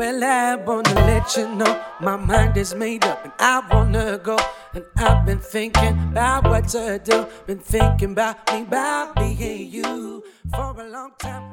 [0.00, 4.36] Well, I wanna let you know my mind is made up and I wanna go.
[4.74, 7.26] And I've been thinking about what to do.
[7.46, 10.22] Been thinking about me, about me and you
[10.54, 11.44] for a long time.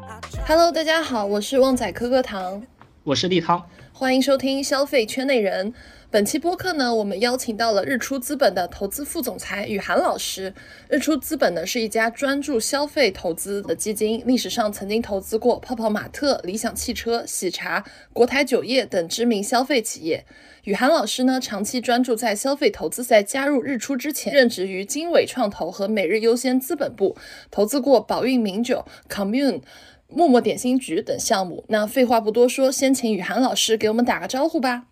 [0.45, 2.61] Hello，大家好，我是旺仔可可糖，
[3.03, 3.65] 我是立涛，
[3.98, 5.74] 欢迎收听消费圈内人。
[6.08, 10.54] 本期播客呢，我们邀请到了日出资本的投资副总裁雨涵老师。
[10.88, 20.24] 日出资本呢是一家专注消费投资的基金，历史上曾经投资过泡泡玛特、理想汽车、喜茶、国台酒业等知名消费企业。
[20.62, 27.16] 雨涵老师呢，长期专注在消费投资，在加入日出之前，任职于经纬创投和每日优先资本部，
[27.50, 29.62] 投资过宝运名酒、Commune、
[30.10, 31.64] 默默点心局等项目。
[31.68, 34.84] 那废话不多说，先请雨涵老师给我们打个招呼吧。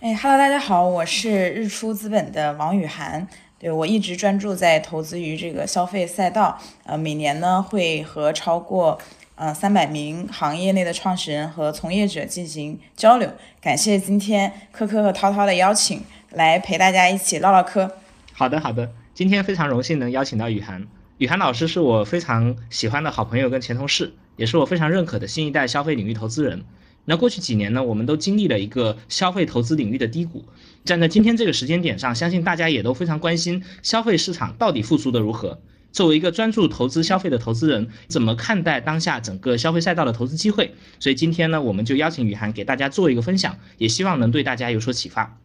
[0.00, 3.26] 哎哈喽，大家好，我是日出资本的王雨涵。
[3.58, 8.98] 对我一直专注在投资于这个消费赛道，呃，每年呢会和超过
[9.34, 13.30] 呃三百名行业内的创始人和从业者进行交流。
[13.62, 17.90] 感谢今天科科和涛涛的邀请，来陪大家一起唠唠嗑。
[18.34, 20.86] 好的，好的，今天非常荣幸能邀请到雨涵。
[21.16, 26.64] 雨涵老师是我非常喜欢的好朋友跟前同事，也是我非常认可的新一代消费领域投资人。
[27.04, 30.46] 那过去几年呢，我们都经历了一个消费投资领域的低谷。
[30.82, 35.60] 站在今天这个时间点上，相信大家也都非常关心消费市场到底复苏的如何。
[35.92, 40.74] 作为一个专注投资消费的投资人，怎么看待当下整个消费赛道的投资机会？
[40.98, 45.38] 所以今天呢，我们就邀请雨涵给大家做一个分享，也希望能对大家有所启发。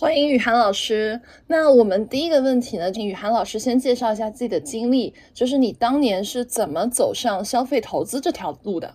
[0.00, 1.20] 欢迎雨涵老师。
[1.48, 8.94] 那我们第一个问题呢，请雨涵老师先介绍一下自己的经历，就是你当年是怎么走上消费投资这条路的？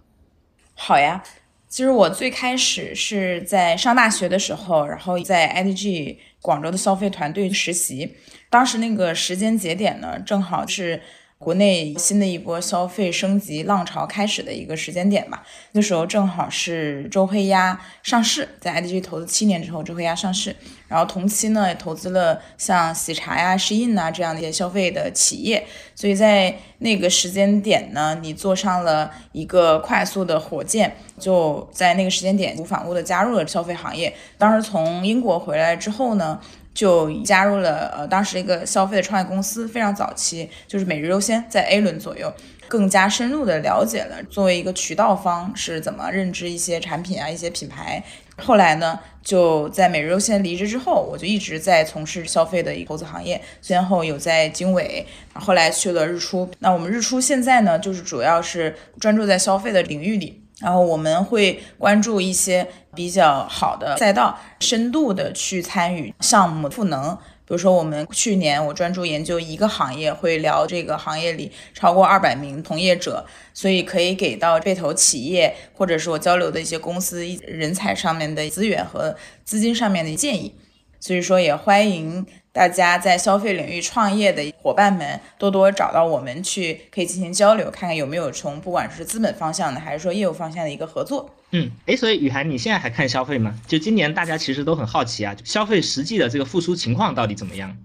[0.74, 1.22] 好呀。
[1.68, 8.16] 其实我最开始是在上大学的时候，然后在 IDG 广州的消费团队实习。
[8.50, 11.02] 当时那个时间节点呢，正好是
[11.44, 15.44] 国内新的一波消费升级浪潮开始的一个时间点吧。
[15.74, 20.56] 那时候正好是周黑鸭上市，在 IDG 投资七年之后，周黑鸭上市。
[20.88, 25.66] 然后同期呢，也投资了像喜茶呀、适印呐这样的一些消费的企业，
[25.96, 34.14] 所以在那个时间点呢，你坐上了一个快速的火箭，就在那个时间点无反顾的加入了消费行业。
[34.38, 36.40] 当时从英国回来之后呢，
[36.74, 42.34] 就加入了呃当时一个消费的创业公司，非常早期，就是每日优先，在 A 轮左右。
[42.70, 48.04] 更加深入的了解了作为一个渠道方是怎么认知一些产品啊一些品牌。
[48.38, 56.50] 后来呢，就在每日优先离职之后，我就一直在从事消费的一个投资行业，先后有在经纬，后来去了日出。
[56.60, 62.66] 那我们日出现在呢，就是主要是专注在消费的领域里，然后我们会关注一些
[62.96, 67.18] 比较好的赛道，深度的去参与项目赋能。
[67.46, 79.14] 比如说，我们去年我专注研究一个行业，会聊这个行业里超过二百名从业者，所以可以给到被投企业或者是我交流的一些公司人才上面的资源和
[79.44, 80.56] 资金上面的建议。
[81.02, 91.28] 所以说，也欢迎大家在消费领域创业的伙伴们多多找到我们去，可以进行交流，看看有没有从不管是资本方向的还是说业务方向的一个合作。
[91.50, 93.60] 嗯，哎，所以雨涵，你现在还看消费吗？
[93.68, 97.76] 就今年大家其实都很好奇啊，消费实际的这个复苏情况到底怎么样？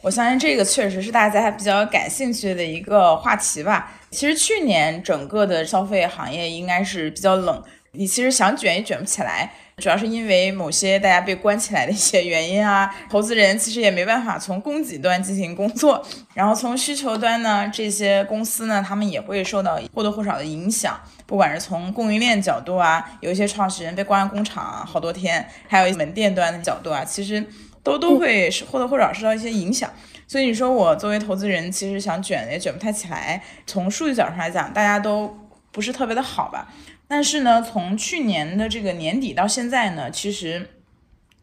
[0.00, 3.92] 我相信这个确实是大家比较感兴趣的一个话题吧。
[4.10, 9.52] 其实去年整个的消费行业应该是比较冷，你其实想卷也卷不起来。
[9.80, 27.44] 主要是因为某些大家被关起来的一些原因啊，投资人其实也没办法从供给端进行工作，然后从需求端呢，这些公司呢，他们也会受到或多或少的影响，不管是从供应链角度啊，有一些创始人被关工厂好多天，还有门店端的角度啊，其实
[27.82, 29.90] 都都会或多或少受到一些影响。
[30.28, 33.42] 所以你说我作为投资人，其实想卷也卷不太起来。
[33.66, 35.36] 从数据角度上来讲，大家都
[35.72, 36.68] 不是特别的好吧。
[37.10, 40.64] 但是呢，从去年的这个年底到现在呢，其实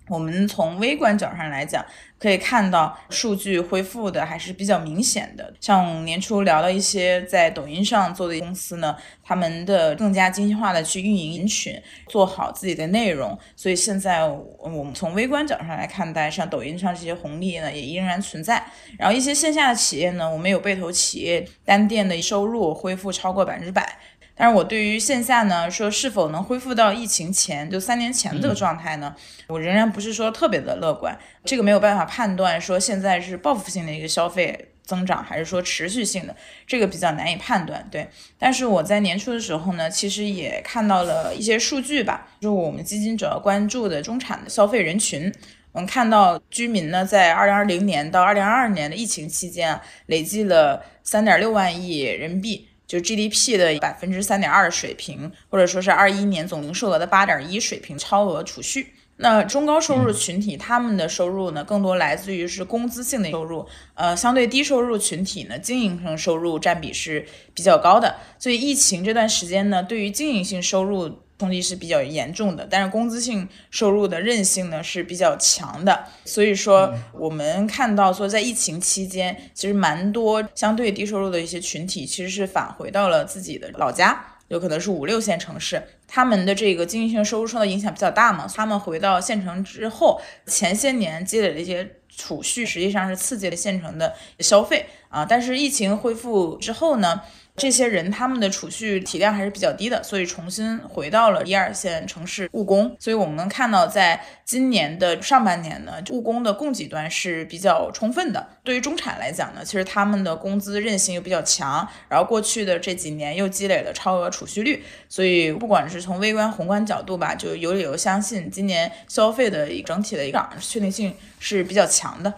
[0.08, 1.86] 我们从微观角上来讲，
[2.18, 5.54] 可以看到数据恢复的还是比较明显的。
[5.60, 11.78] 像年初聊到一些在抖音上做的公司呢，他们的更加精细化的去运营人群，
[12.08, 13.38] 做好自己的内容。
[13.58, 18.66] 所以现在我们从微观角上来看待，像抖音上这些红利呢，也依然存在。
[18.98, 24.00] 然后一些线下的企业呢，我们有被投企业单店的收入恢复超过百分之百。
[24.38, 29.16] 但是我对于线下呢，说是否能恢复到疫情前，就三年前的这个状态呢，
[29.48, 31.18] 我仍然不是说特别的乐观。
[31.44, 36.36] 这个没有办法判断说现在是报复性的一个消费增长，还是说持续性的，
[36.68, 37.86] 这个比较难以判断。
[37.90, 38.08] 对，
[38.38, 45.34] 但是我在年初的时候呢，其实也看到了一些数据吧，就是我们基金主要关注的中产的消费人群，
[45.72, 52.68] 我们看到居民呢，在二零二零年到二零二二年的疫情期间啊，累计了三点六万亿人民币。
[52.88, 58.94] 就 GDP 的百分之三点二水平，或者说是二一年总零售额的八点一水平，超额储蓄。
[59.18, 68.16] 那中高收入群体他们的收入呢，更多来自于是工资性的收入，呃，相对低收入群体呢，经营性收入占比是比较高的。
[68.40, 71.27] 所以疫情这段时间呢，对于经营性收入。
[71.40, 97.22] 冲击是比较严重的，但是工资性收入的韧性呢是比较强的，所以说我们看到说在疫情期间，其实蛮多相对低收入的一些群体其实是返回到了自己的老家，有可能是五六线城市，他们的这个经济性收入受到影响比较大嘛，他们回到县城之后，前些年积累的一些储蓄，实际上是刺激了县城的消费啊，但是疫情恢复之后呢？
[97.58, 102.96] 这些人他们的储蓄体量还是比较低的，所以重新回到了一二线城市务工。
[103.00, 108.48] 所以我们能看到，在今年的上半年呢，务工的供给端是比较充分的。
[108.64, 122.32] 对于中产来讲呢，其实他们的工资韧性又比较强，然后过去的这几年又积累了超额储蓄率，所以不管是从微观、宏观角度吧，就有理由相信今年消费的整体的一个确定性是比较强的。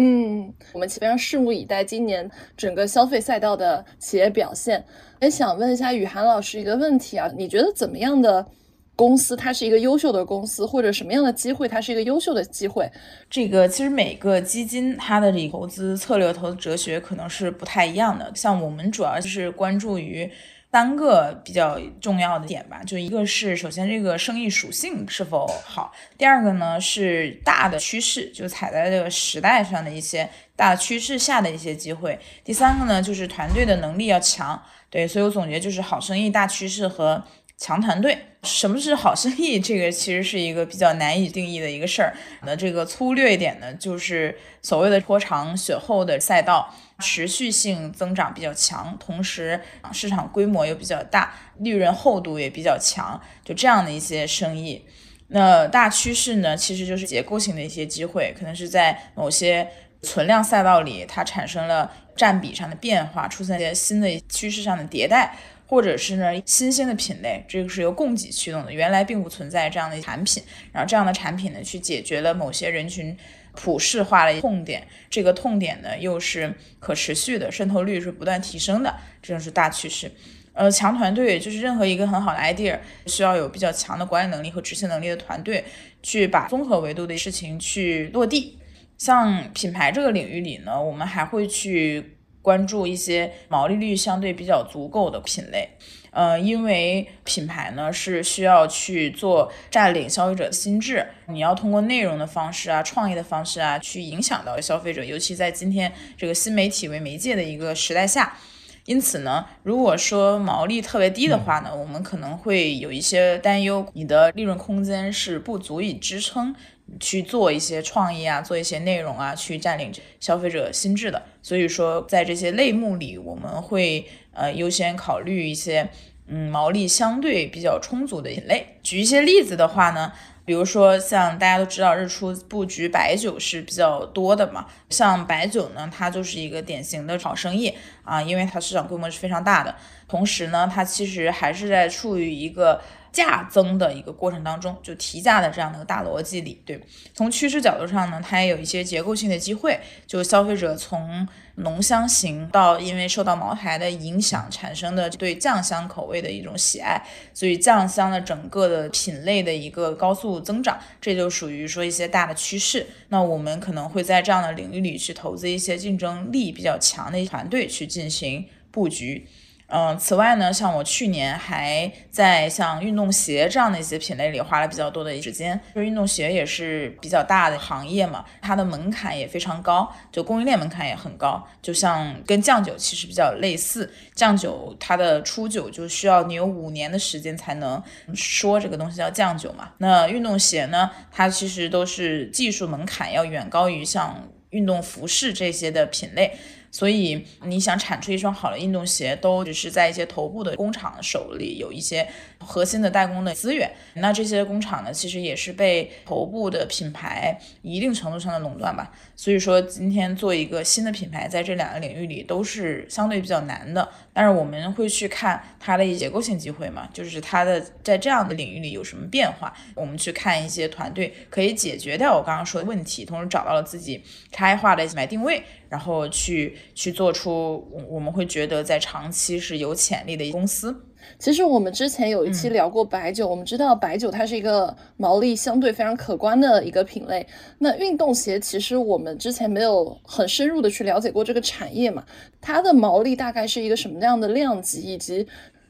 [0.00, 4.82] 嗯，我们非常拭目以待今年整个消费赛道的企业表现。
[5.20, 8.46] 也想问一下雨涵老师一个问题啊，你觉得怎么样的
[8.94, 12.88] 公司它是一个优秀的公司，或者什么样的机会它是一个优秀的机会？
[13.28, 18.30] 这个其实每个基金它的这投资策略、投资哲学可能是不太一样的。
[18.36, 20.30] 像我们主要就是关注于。
[20.72, 34.62] 三个比较重要的点吧，就一个是首先这个生意属性是否好，第二个呢是大的趋势，就踩在这个时代上的一些大趋势下的一些机会，第三个呢就是团队的能力要强。
[34.90, 37.22] 对，所以我总结就是好生意、大趋势和。
[37.60, 39.58] 强团队，什么是好生意？
[39.58, 42.14] 这个其实是一个比较难以定义的一个事儿。
[42.46, 46.72] 那这个粗略一点呢，就是所谓的拖长雪后的赛道，
[47.02, 49.60] 持续性增长比较强，同时
[49.92, 54.84] 市场规模又比较大，利润厚度也比较强，就这样的一些生意。
[55.28, 59.68] 那大趋势呢，其实就是结构性的一些机会，可能是在某些
[60.02, 65.34] 存量赛道里，它产生了占比上的变化，出现一些新的趋势上的迭代。
[65.70, 70.42] 或者是呢新兴的品类，这个是由供给驱动的，原来并不存在这样的产品，
[70.72, 73.14] 然后这样的产品呢，去解决了某些人群
[73.60, 80.08] 普世化的痛点，这个痛点呢又是可持续的，渗透率是不断提升的，这就是大趋势。
[80.52, 85.64] 呃，强团队就是任何一个很好的 idea，需要有比较强的管理能力和执行能力的团队，
[86.04, 88.60] 去把综合维度的事情去落地。
[88.96, 92.14] 像品牌这个领域里呢，我们还会去。
[92.42, 95.68] 关注一些毛利率相对比较足够的品类，
[96.10, 108.38] 呃，因为品牌呢是需要去做占领消费者心智，你要通过内容的方式啊、创意的方式啊，去影响到消费者，尤其在今天这个新媒体为媒介的一个时代下。
[108.86, 116.54] 因此呢，如果说毛利特别低的话呢，我们可能会有一些担忧，你的利润空间是不足以支撑
[117.00, 121.22] 去做一些创意啊，做一些内容啊，去占领消费者心智的。
[121.42, 125.88] 所以说，在这些类目里，我们会呃优先考虑一些
[126.26, 128.76] 嗯毛利相对比较充足的一类。
[128.82, 130.12] 举一些例子的话呢。
[130.48, 134.64] 比如说，像大家都知道，日出布局白酒是比较多的嘛。
[134.88, 137.70] 像白酒呢，它就是一个典型的好生意
[138.02, 139.76] 啊，因为它市场规模是非常大的。
[140.08, 142.80] 同时呢，它其实还是在处于一个。
[143.12, 146.80] 价增的一个过程当中，就提价的这样的一个大逻辑里，对。
[147.14, 157.02] 从趋势角度上呢，它也有一些结构性的机会，就消费者从浓香型到因为受到茅台的影响产生的对酱香口味的一种喜爱，
[157.34, 162.86] 所以酱香的整个的品类的一个高速增长，这就属于说一些大的趋势。
[163.08, 169.26] 那我们可能会在这样的领域里去投资一些竞争力比较强的团队去进行布局。
[169.70, 175.60] 嗯，此外呢，像我去年还在像运动鞋这样的一些品类里花了比较多的时间。
[175.74, 181.46] 就是运动鞋也是比较大的行业嘛，它的门槛也非常高，就供应链门槛也很高。
[181.60, 187.82] 就像跟酱酒其实比较类似，酱酒它的出酒就需要你有五年的时间才能
[188.14, 189.68] 说这个东西叫酱酒嘛。
[189.76, 196.32] 那运动鞋呢，它其实都是技术门槛要远高于像运动服饰这些的品类。
[196.70, 202.06] 所以你想产出一双好的运动鞋，都只是在一些头部的工厂手里有一些
[202.38, 203.70] 核心的代工的资源。
[203.94, 208.92] 那这些工厂呢，其实也是被头部的品牌一定程度上的垄断吧。
[209.16, 213.88] 所以说，今天做一个新的品牌，在这两个领域里都是相对比较难的。
[214.12, 219.52] 但是我们会去看它的一结构性机会嘛，就是它的在这样的领域里有什么变化。
[219.74, 225.42] 我们去看一些团队可以解决掉我刚刚说的问题，同时找到了自己差异化的买定位。
[225.68, 230.74] 然后去去做出我我们会觉得在长期是有潜力的公司。
[231.18, 237.26] 其实我们之前有一期聊过白酒，我们知道白酒它是一个毛利相对非常可观的一个品类。
[237.58, 242.04] 那运动鞋其实我们之前没有很深入的去了解过这个产业嘛，
[242.40, 245.26] 它的毛利大概是一个什么样的量级，以及。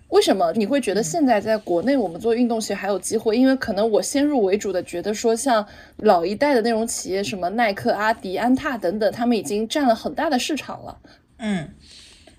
[0.08, 3.36] 为什么你会觉得现在在国内我们做运动鞋还有机会？
[3.36, 10.98] 因为可能我先入为主的觉得说，像老一代的那种企业，什么耐克、阿迪、安踏等等，他们已经占了很大的市场了。
[11.36, 11.68] 嗯，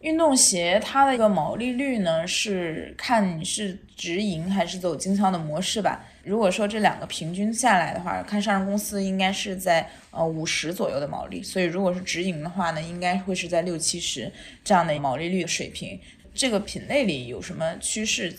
[0.01, 6.03] 运动鞋它的一个毛利率呢，是看你是直营还是走经销的模式吧。
[6.23, 14.31] 如果说这两个平均下来的话，看上市公司应该是在呃五十左右的毛利，所以如果是直营的话呢，应该会是在六七十
[14.63, 15.99] 这样的毛利率的水平。
[16.39, 18.33] 这个品类里有什么趋势？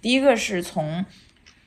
[0.00, 1.04] 第一个是从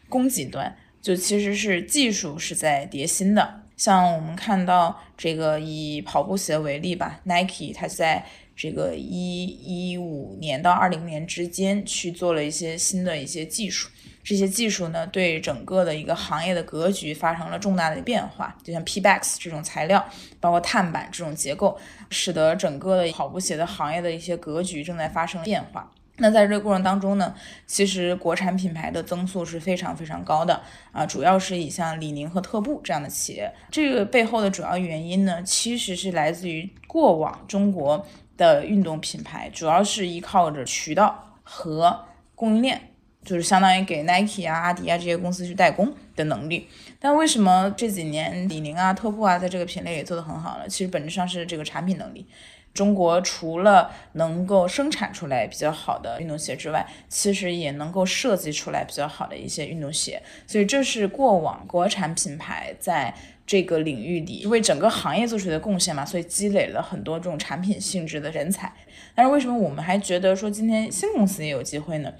[0.07, 3.65] 供给端，就其实是技术是在叠新的。
[3.75, 8.25] 像我们看到这个以跑步鞋为例吧，Nike 它在
[8.55, 13.89] 这个一一五年到二零年之间去做了一些新的一些技术，
[14.23, 18.55] 这些技术呢对整个的一个行业的格局发生了重大的变化。
[18.63, 20.03] 就像 PBX 这种材料，
[20.39, 21.77] 包括碳板这种结构。
[22.15, 25.91] 使得整个的跑步鞋的行业的一些格局正在发生变化。
[26.17, 27.33] 那在这个过程当中呢，
[27.65, 30.61] 其实国产品牌的增速是非常非常高的
[30.91, 33.51] 啊，主要是以像李宁和特步这样的企业。
[33.71, 38.05] 这个背后的主要原因呢，其实是来自于过往中国
[38.37, 42.92] 的运动品牌主要是依靠着渠道和供应链。
[43.23, 46.67] 就是相当于给 Nike 啊、阿迪啊这些公司去代工的能力，
[46.99, 50.67] 但为什么这几年李宁啊、特步啊在这个品类也做得很好呢？
[50.67, 52.25] 其实本质上是这个产品能力。
[52.73, 63.13] 中国除了能够生产出来比较好的运动鞋之外，其实也能够设计出来比较好的一些运动鞋，所以这是过往国产品牌在
[63.45, 68.73] 这个领域里为整个行业做出的贡献嘛，所以积累了很多这种产品性质的人才。
[69.13, 72.11] 但是为什么我们还觉得说今天新公司也有机会呢？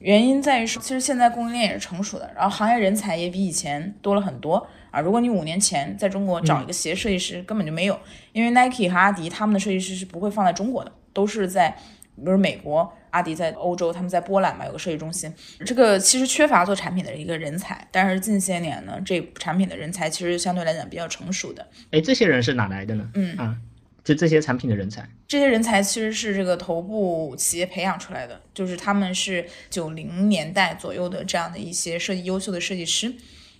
[0.00, 4.98] 原因在于说，其实现在供应链也是成熟的，然后行业人才也比以前多了很多啊。
[4.98, 8.00] 如果你五年前在中国找一个鞋设计师，根本就没有，
[8.32, 11.68] 因为 Nike 和阿迪他们的设计师是不会放在中国的，都是在，
[12.16, 15.30] 比如美国，阿迪在欧洲，他们在波兰嘛有个设计中心。
[15.66, 21.68] 这个其实缺乏做产品的一个人才，但是近些年呢，这产品的人才其实相对来讲比较成熟的。
[21.90, 23.10] 哎，这些人是哪来的呢？
[23.14, 23.56] 嗯啊。
[24.10, 33.14] 就这些产品的人才，这些人才其实是这个头部企业培养出来的，就是他们是九零年代左右的这样的一些设计优秀的设计师。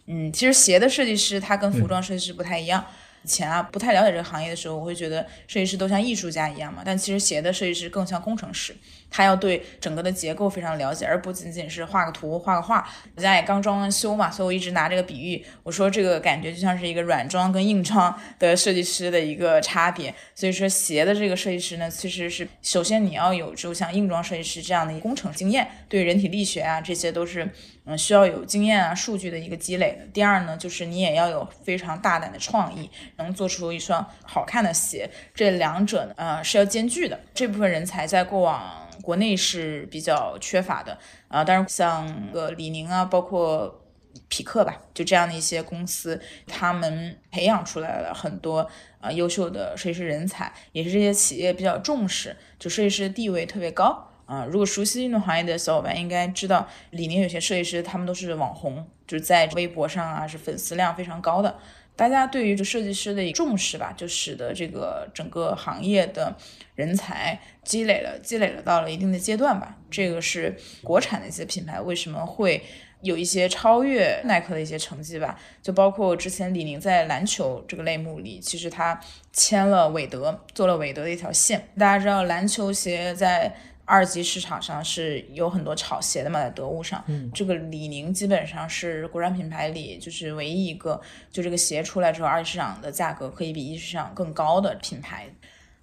[0.06, 2.84] 嗯，其实鞋的设计师他跟服装设计师不太一样。
[3.22, 8.74] 以前啊不太了解这个行业的时候，我会觉得设计师都像艺术家一样嘛，但其实鞋的设计师更像工程师。
[9.12, 12.88] 他要对整个的结构非常了解，而不仅仅是画个图、画个画。
[13.16, 20.14] 我家也刚装完修嘛，所以我一直拿这个比喻，我说这个感觉就像是一个软装跟硬装的设计师的一个差别。
[20.36, 27.50] 所以说鞋的这个设计师呢，其实是首先你要有就像硬装设计师这样的工程经验，对人体力学啊这些都是
[27.96, 30.06] 需要有经验啊数据的一个积累的。
[30.12, 35.10] 第二呢，就是你也要有非常大胆的创意，能做出一双好看的鞋。
[35.34, 37.18] 这两者呢，呃是要兼具的。
[37.34, 38.86] 这部分人才在过往。
[39.02, 43.82] 国内是比较缺乏的啊，当然像个李宁啊，包括
[44.28, 48.68] 匹克吧，就这样的一些公司，他们培养出来了很多
[49.00, 54.44] 啊优秀的设计师人才，也是这些企业比较重视，就设计师地位特别高啊。
[54.44, 61.58] 如果熟悉运动行业的小伙伴应该知道，李宁有些设计师他们都是网红，就是在微博上啊是粉丝量非常高的。
[61.96, 66.34] 大家对于这设计师的重视吧，就使得这个整个行业的
[66.74, 69.76] 人才积累了，积累了到了一定的阶段吧。
[69.90, 72.62] 这个是国产的一些品牌为什么会
[73.02, 75.38] 有一些超越耐克的一些成绩吧？
[75.60, 78.98] 就包括之前李宁在篮球这个类目里，其实他
[79.34, 81.68] 签了韦德，做了韦德的一条线。
[81.78, 83.54] 大家知道篮球鞋在。
[83.90, 91.00] 二级市场上是有很多炒鞋的嘛，在得物上，嗯这个李宁基本上是国产品牌里就是唯一一个，
[91.32, 95.26] 就这个鞋出来之后，二级市场的价格可以比一级市场更高的品牌。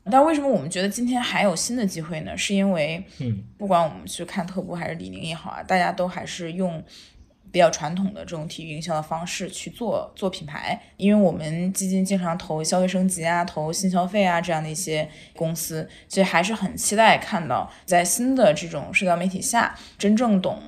[0.10, 2.38] 但为什么我们觉得今天还有新的机会呢？
[2.38, 6.82] 是因为，嗯，不管我们去看特步还是李宁也好啊，大家都还是用
[7.58, 20.62] 比较传统的这种体育营销的方式去做做品牌，因为我们基金经常投消费升级啊、投新消费啊这样的一些公司，所以还是很期待看到在新的这种社交媒体下，真正懂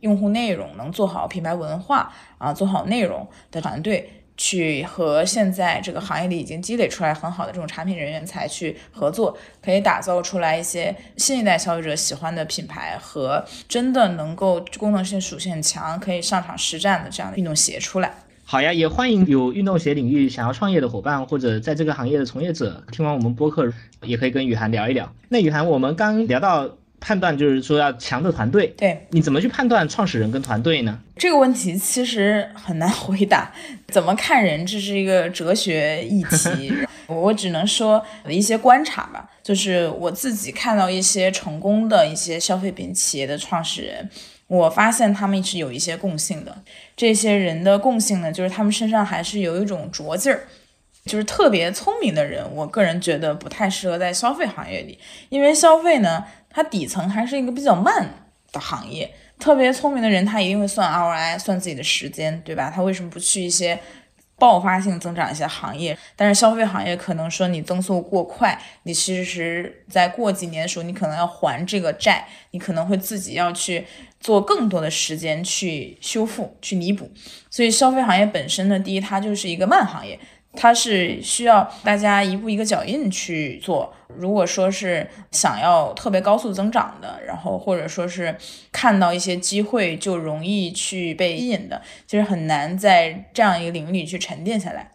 [0.00, 4.15] 用户内容、能做好品牌文化啊、做好内容的团队。
[4.36, 18.12] 去和现在这个行业里已经积累出来很好的这种产品人员才去合作，可以打造出来一些新一代消费者喜欢的品牌和真的能够功能性属性强、可以上场实战的这样的运动鞋出来。
[18.48, 25.12] 好呀，也欢迎有运动鞋领域想要创业的伙伴，或者在这个行业的从业者，听完我们播客也可以跟雨涵聊一聊。
[25.28, 26.68] 那雨涵，我们刚聊到
[27.06, 30.98] 判断，就是说要强的团队，对你怎么去判断创始人跟团队呢？
[31.16, 33.52] 这个问题其实很难回答，
[33.86, 36.72] 怎么看人这是一个哲学议题。
[37.06, 44.10] 我只能说一些观察吧，就是我自己看到一些成功的一些消费品企业的创始人，
[44.48, 46.60] 我发现他们是有一些共性的。
[46.96, 50.48] 这些人的共性呢，就是他们身上还是有一种拙劲儿。
[51.06, 54.98] 就是特别聪明的人，我个人觉得不太适合在消费行业里，
[55.28, 59.10] 因为消费呢，它底层还是一个比较慢的行业。
[59.38, 62.72] 特别聪明的人，他一定会算 ROI，算自己的时间，对吧？
[62.74, 63.78] 他为什么不去一些
[64.38, 65.96] 爆发性增长一些行业？
[66.16, 73.86] 但是消费行业可能说你增速过快，你其实在过几年的时候，你可能要还这个债，你可能会自己要去
[74.18, 77.10] 做更多的时间去修复、去弥补。
[77.50, 80.18] 所以消费行业本身呢，第一，它就是一个慢行业。
[80.56, 83.92] 它是需要大家一步一个脚印去做。
[84.16, 88.34] 如果说是想要特别高速增长的，然后或者说是
[88.72, 94.90] 看到一些机会就容易去被吸引的，其实很难在这样一个领域里去沉淀下来。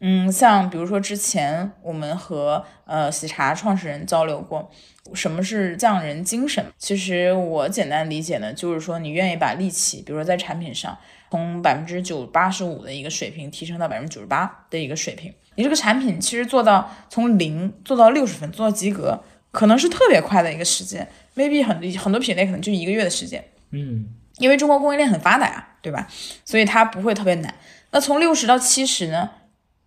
[0.00, 4.70] 嗯，像比如说之前我们和呃喜茶创始人交流过，
[5.14, 6.64] 什么是匠人精神？
[6.76, 10.96] 其实我简单理解呢，就是说你愿意把力气，比如说在产品上。
[11.30, 26.06] 从百分之九八十五的一个水平提升到百分之九十八的一个水平，你这个产品其实做到从零做到六十分，做到及格，可能是特别快的一个时间，maybe 很很多品类可能就一个月的时间，嗯，因为中国供应链很发达呀，对吧？
[26.44, 27.54] 所以它不会特别难。
[27.90, 29.30] 那从六十到七十呢，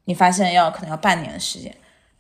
[0.06, 1.72] 你发现要可能要半年的时间；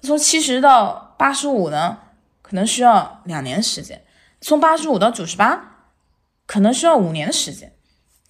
[0.01, 1.99] 从七十到八十五呢，
[2.41, 3.97] 可能需要两年的时间；
[4.39, 5.87] 从八十五到九十八，
[6.45, 7.71] 可能需要五年的时间。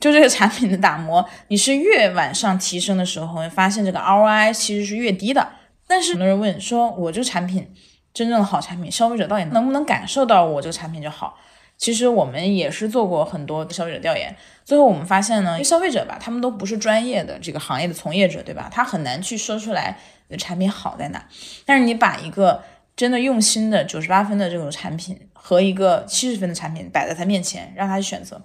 [0.02, 5.48] 就这个产品的打磨，你是越往上提升的时候，会发现这个 ROI 其实是越低的。
[5.88, 7.72] 但是很多人问说，我这个产品
[8.12, 11.38] 真正的好产品，消费者到底能不能感受到我这个产品就好？
[11.78, 14.36] 其实我们也是做过很多消费者调研，
[14.66, 18.70] 最后我们发现呢，消费者吧，他们都不是专业的这个行业的从业者，对吧？
[18.72, 19.98] 他很难去说出来
[20.30, 21.24] 你的产品好在哪。
[21.64, 22.64] 但是你把一个
[22.96, 28.42] 真的用心的九十八分的这种产品和一个七十分的产品摆在他面前，让他去选择。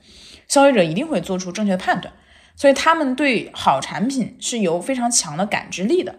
[0.49, 2.13] 消费者一定会做出正确的判断，
[2.55, 6.15] 所以他们对好产品是有非常强的感知力的。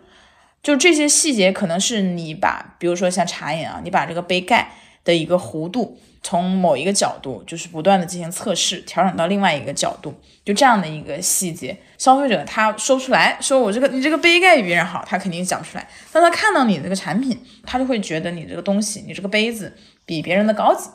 [0.64, 4.72] 就这些细节，可能是你把，比如说像茶饮啊，你把这个杯盖
[5.06, 10.14] 的一个弧度从某一个角度，就是不断的进行测试，调整到另外一个角度，
[10.44, 15.88] 就这样的一个细节，消费者他说不出来，说我这个你这个杯盖比别人好，他肯定讲不出来。
[16.12, 19.74] 但他看到你这个产品，他就会觉得你这个东西，你这个杯子
[20.06, 20.90] 比别人的高级。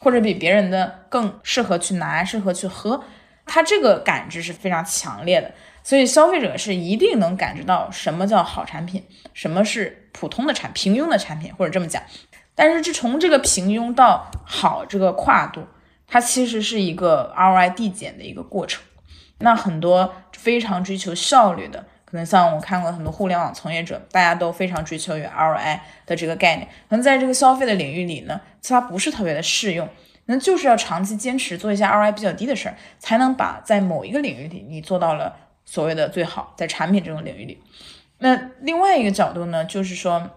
[0.00, 3.04] 或者比别人的更适合去拿，适合去喝，
[3.44, 12.02] 它这个感知是非常强烈的，所以消费者是一定能感知到什么叫好产品，什么是普通的产平庸的产品，或者这么讲。
[12.54, 15.66] 但是这从这个平庸到好这个跨度，
[16.06, 18.82] 它其实是一个 ROI 递减的一个过程。
[19.38, 21.86] 那很多非常追求效率的。
[22.10, 26.66] 可能像我看过很多互联网从业者，大家都非常追求于 ROI 的这个概念。
[26.88, 29.88] 可能在这个消费的领域里呢，它不是特别的适用。
[30.26, 37.62] 那就是要长期坚持做一些 ROI 比较低的事儿，才能把在某一个领域里你做到了所谓的最好，在产品这种领域里。
[38.18, 40.30] 那另外一个角度呢，就是说，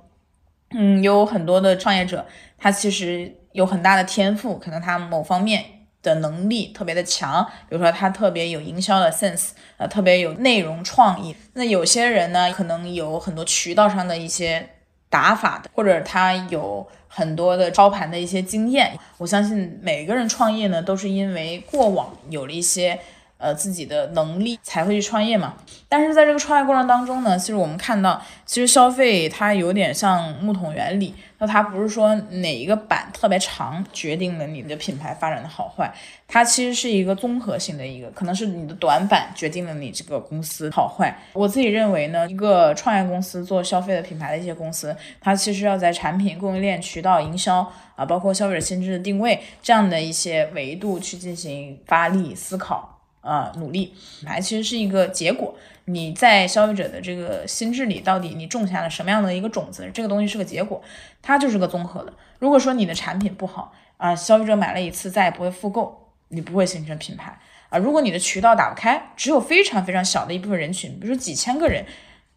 [0.71, 2.25] 嗯，有很多的创业者，
[2.57, 5.63] 他其实有很大的天赋，可能他某方面。
[6.03, 11.33] 的能力特别的强，比如说他特别有营销的 sense，呃，特别有内容创意。
[11.53, 14.69] 那有些人呢，可能有很多渠道上的一些
[15.09, 18.91] 打法的，或者他有很多的操盘的一些经验。
[19.17, 22.99] 我相信每个人创业呢，都是因为过往有了一些
[23.37, 25.53] 呃自己的能力才会去创业嘛。
[25.87, 31.15] 但是在这个创业过程当中呢，其实我们看到，其实消费它有点像木桶原理。
[31.43, 35.93] 那它不是说哪一个板特别长决定了你的品牌发展的好坏，
[36.25, 41.13] 它其实是一个综合性的一个，可能是你的短板决定了你这个公司好坏。
[41.33, 53.93] 我自己认为呢，一个创业公司做消费的品牌的一些公司，它其实要在产品、供应链、渠道、营销啊，包括消费者心智的定位这样的一些维度去进行发力思考啊，努力。
[54.21, 55.53] 品牌其实是一个结果。
[55.85, 59.89] 你在消费者的这个心智里，到底你种下了什么样的一个种子？
[59.93, 60.81] 这个东西是个结果，
[61.21, 62.13] 它就是个综合的。
[62.39, 67.37] 如果说你的产品不好啊，消费者买了一次再也不会复购，你不会形成品牌
[67.69, 67.77] 啊。
[67.77, 71.85] 如果你的渠道打不开，只有非常非常小的一部分人群，比如说几千个人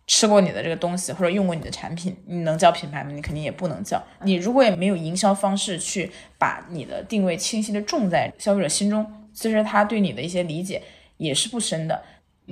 [0.08, 3.10] 吃过你的这个东西或者用过你的产品，你能叫品牌吗？
[3.12, 4.02] 你肯定也不能叫。
[4.22, 10.82] 你如果也没有营销方式去把你的定位清晰的种在消费者心中，其实他对你的一些理解
[11.16, 12.02] 也是不深的。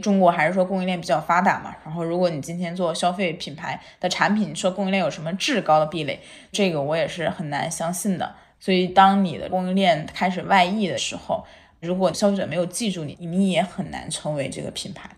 [0.02, 8.34] 中国还是说供应链比较发达嘛，然后如果你今天做消费品牌的产品，说供应链有什么至高的壁垒，这个我也是很难相信的。
[8.58, 11.44] 所以当你的供应链开始外溢的时候，
[11.80, 15.08] 如果消费者没有记住你，你也很难成为这个品牌。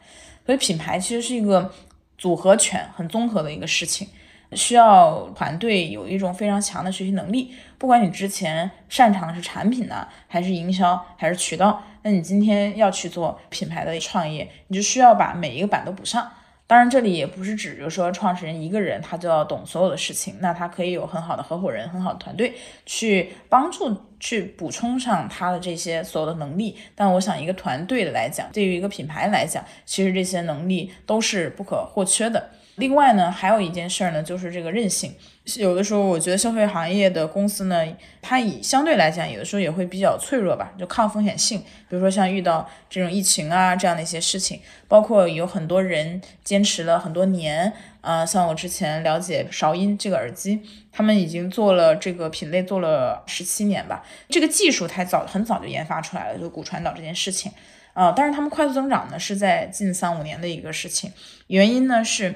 [0.45, 1.73] 所以品牌其实是一个
[2.19, 4.07] 组合拳，很综合的一个事情，
[4.53, 7.53] 需要团队有一种非常强的学习能力。
[7.79, 11.83] 不管你之前擅长的是产品呢，还是营销，还是渠道。
[12.03, 16.31] 那你今天要去做品牌的创业，你就需要把每一个板都补上。
[16.69, 22.55] 当然，这里也不是指着说创始人一个人他就要懂所有的事情，那他可以有很好的合伙人、很好的团队
[22.85, 26.77] 去帮助、去补充上他的这些所有的能力。
[26.97, 32.51] 但我想，一个团队来讲，对于一个品牌来讲，其实这些能力都是不可或缺的。
[32.77, 35.15] 另外呢，还有一件事儿呢，就是这个韧性。
[35.59, 37.87] 有的时候，我觉得消费行业的公司呢，
[38.21, 41.61] 它以相对来讲，有的时候也会比较脆弱吧，就抗风险性。
[41.89, 50.61] 比如说像遇到这种疫情啊这样的一些事情，包括有很多人坚持了很多年啊，像我之前了解韶音这个耳机，
[50.93, 57.53] 他们已经做了这个品类做了十七年吧，这个技术太早很早就研发出来了，就骨传导这件事情
[57.95, 61.13] 啊，但是他们快速增长呢，是在近三五年的一个事情，
[61.47, 62.35] 原因呢是。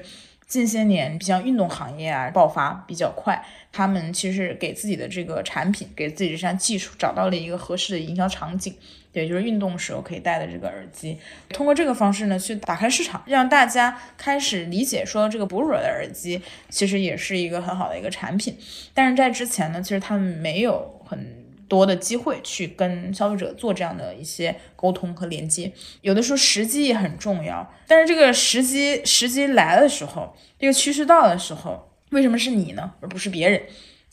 [0.51, 3.41] 近些年，像运动行业啊，爆发比较快。
[3.71, 8.75] 他们其实给自己的这个产品，给自己这项技术找到了一个合适的营销场景，
[9.13, 11.17] 也，就是运动时候可以戴的这个耳机。
[11.47, 18.57] 通过这个方式呢，去打开市场，让大家开始理解说，这个哺乳的耳机其实也是一个很好的一个产品。
[18.93, 21.40] 但是在之前呢，其实他们没有很。
[21.71, 27.65] 多的机会去跟消费者做这样的一些沟通和连接，有的时候时机也很重要。
[27.87, 33.61] 但是这个时机时机来的时候，这个趋势到的时候，为什么是你呢，而不是别人？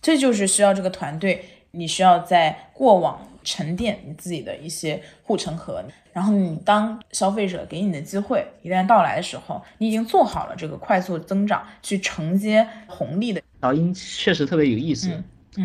[0.00, 13.42] 这就是需要这个团队，你需要在过往沉淀你自己的一些护城河，然后你当消费者给你的机会一旦到来的时候，你已经做好了这个快速增长去承接红利的。
[13.62, 15.08] 老鹰确实特别有意思。
[15.08, 15.24] 嗯，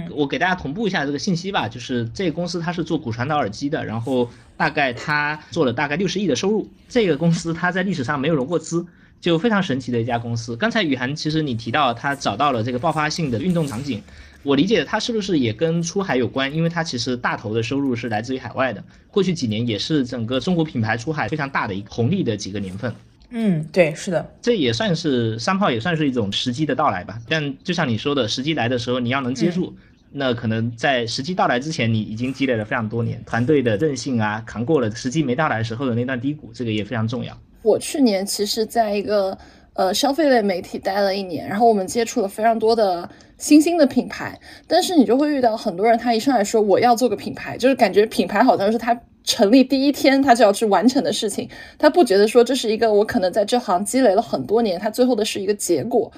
[0.09, 6.67] 我给大家同步一下这个信息吧，就是这个公司它是做骨传导耳机的，然后大概它做了大概六十亿的收入。
[6.89, 8.85] 这个公司它在历史上没有融过资，
[9.21, 10.55] 就非常神奇的一家公司。
[10.55, 14.01] 刚才雨涵其实你提到它找到了这个爆发性的运动场景，
[14.41, 16.53] 我理解它是不是也跟出海有关？
[16.53, 22.93] 因为它其实大头的收入是来自于海外的，过去几年也是整个中国品牌出海非常大的一个红利的几个年份。
[23.35, 27.17] 嗯，对，是的，这也算是三炮，也算是一种时机的到来吧。
[27.27, 29.73] 但就像你说的，时机来的时候，你要能接住，
[30.11, 37.35] 那可能在时机到来之前，你已经积累了非常多年团队的韧性啊，扛过了时机没到来时候的那段低谷，这个也非常重要。
[37.63, 39.35] 我去年其实在一个
[39.73, 48.95] 呃消费类媒体待了一年，然后我们接触了非常多的新兴的品牌，但是你就会遇到很多人，他一上来说我要做个品牌，就是感觉品牌好像是他。
[49.23, 56.11] 成立第一天，他就要去完成的事情，他不觉得说这是一个我可能在这行积累了很多年，他最后的是一个结果。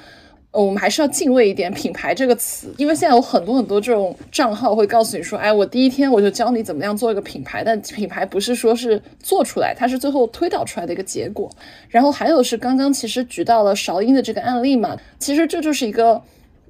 [0.51, 11.51] 我们还是要敬畏一点品牌这个词，因为现在有很多很多这种账号会告诉你说，哎，我第一天我就教你怎么样做一个品牌，但品牌不是说是做出来，它是最后推导出来的一个结果。
[11.89, 16.21] 然后还有是刚刚其实举到了韶音的这个案例嘛，其实这就是一个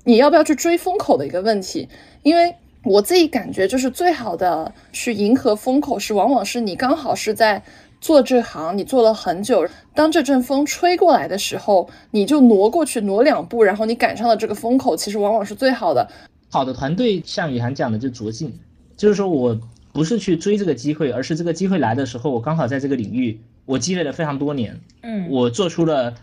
[0.04, 1.88] 你要不要去追风口的一个问题，
[2.24, 2.56] 因为。
[2.86, 7.62] 我自己感觉就是最好的去迎合风口，是往往是你刚好是在
[8.00, 16.08] 做这行，你做了很久，当这阵风吹过来的时候，你就挪过去挪两步，然后你赶上了这个风口，其实往往是最好的。
[16.50, 18.54] 好的团队像雨涵讲的就着劲，
[18.96, 19.60] 就是说我
[19.92, 26.14] 不是去追这个机会，而是这个机会来的时候，我刚好在这个领域，我积累了非常多年，嗯，我做出了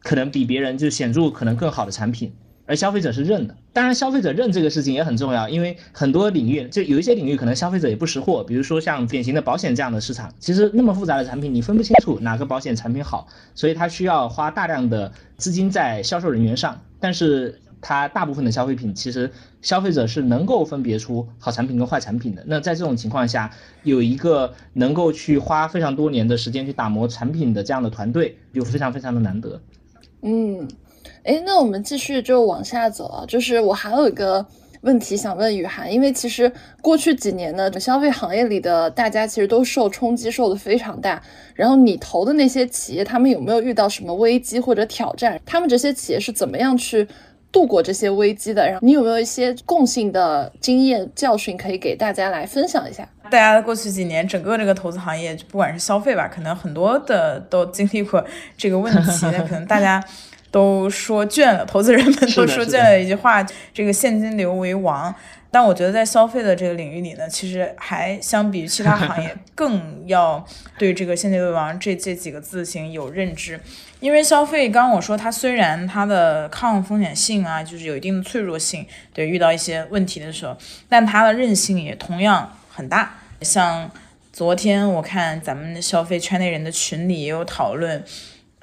[0.00, 2.32] 可能比别人就显著可能更好的产品。
[2.66, 3.54] 而消费者是认的。
[3.72, 16.80] 当然，消费者认这个事情也很重要，因为很多领域就有一些领域可能消费者也不识货，比如说像典型的保险这样的市场，其实那么复杂的产品你分不清楚哪个保险产品好，所以它需要花大量的资金在销售人员上。
[17.00, 22.42] 但是它大部分的消费品，其实消费者是能够分别出好产品跟坏产品的。
[22.46, 23.50] 那在这种情况下，
[23.82, 29.60] 有一个能够去花非常多年的时间去打磨产品的这样的团队，就非常非常的难得。
[30.22, 30.66] 嗯，
[31.22, 33.24] 哎，那我们继续就往下走啊。
[33.26, 34.44] 就是我还有一个
[34.82, 41.22] 问题想问雨涵，因为其实过去几年呢，消费行业里的大家其实都受冲击受的非常大。
[41.54, 45.40] 然后你投的那些企业，他们有没有遇到什么危机或者挑战？
[45.46, 47.06] 他们这些企业是怎么样去？
[47.52, 53.08] 度过这些危机的，然后你有没有一些共性的经验教训可以给大家来分享一下？
[53.30, 58.24] 大家过去几年，整个这个投资行业，不管是消费吧，可能很多的都经历过
[58.56, 59.20] 这个问题。
[59.48, 60.02] 可能大家
[60.54, 65.12] 都说倦了，投资人们都说倦了一句话：这个现金流为王。
[65.50, 70.44] 但我觉得在消费的这个领域里呢，其实还相比于其他行业，更要
[70.78, 73.58] 对这个现金流为王这这几个字形有认知。
[73.98, 80.56] 因为消费，刚刚我说它虽然它的抗风险性啊，就是有一定的脆弱性，对遇到一些问题的时候，
[80.88, 83.16] 但它的韧性也同样很大。
[83.42, 83.90] 像
[84.32, 88.04] 昨天我看咱们消费圈内人的群里也有讨论，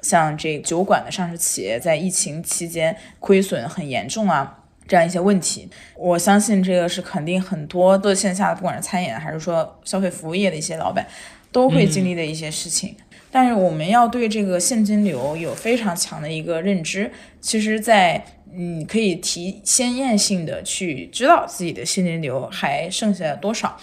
[0.02, 11.06] 像这酒馆的上市企业在疫情期间亏损很严重啊，这样一些问题，我相信这个是肯定很多做线下的，不管是餐饮还是说消费服务业的一些老板
[11.50, 12.94] 都会经历的一些事情。
[13.30, 17.10] 但是我们要对这个现金流有非常强的一个认知。
[17.40, 18.22] 其实，在
[18.54, 23.74] 嗯，可以提先验性的去知道自己的现金流还剩下多少。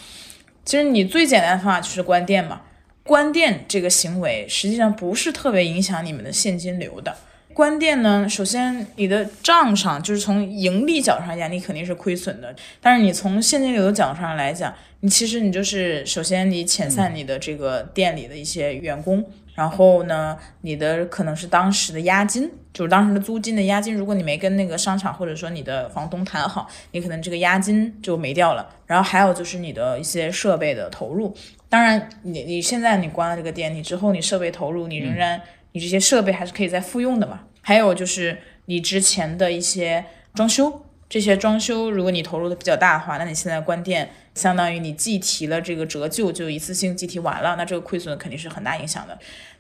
[0.64, 2.62] 其实你最简单的方法就是关店嘛。
[3.10, 7.18] 关店这个行为实际上不是特别影响你们的现金流的。
[7.56, 12.56] 关店呢，首先你的账上就是从盈利角上讲，你肯定是亏损的。
[12.80, 19.26] 但是你从现金流的角度上来讲，你其实你就是首先你遣散你的这个店里的一些员工。
[19.56, 23.96] 然后呢，你的可能是当时的押金，就是当时的租金的押金。
[23.96, 28.70] 如果你没跟那个商场或者说你的房东谈好，你可能这个押金就没掉了。
[28.86, 31.36] 然后还有就是你的一些设备的投入。
[31.70, 35.40] 当然，你你现在你关了这个店，你之后你设备投入，你仍然
[35.74, 37.42] 你这些设备还是可以再复用的嘛。
[37.62, 40.04] 还有就是你之前的一些
[40.34, 49.18] 装修，这些装修如果你投入的比较大的话，那你现在关店，相当于你计提了这个折旧，就一次性计提完了，那这个亏损肯定是很大影响的。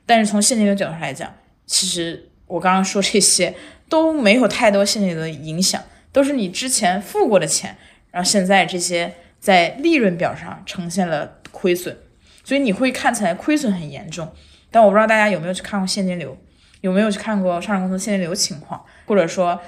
[0.07, 1.31] 但是从现金流角度上来讲，
[1.67, 3.53] 其实我刚刚说这些
[3.87, 7.77] 都没有太多现金流的影响，都是你之前付过的钱，
[8.09, 11.95] 然后现在这些在利润表上呈现了亏损，
[12.43, 14.27] 所以你会看起来亏损很严重。
[14.71, 16.37] 但我不知道大家有没有去看过现金流，
[16.81, 19.59] 有没有去看过上市公司现金流情况，或者说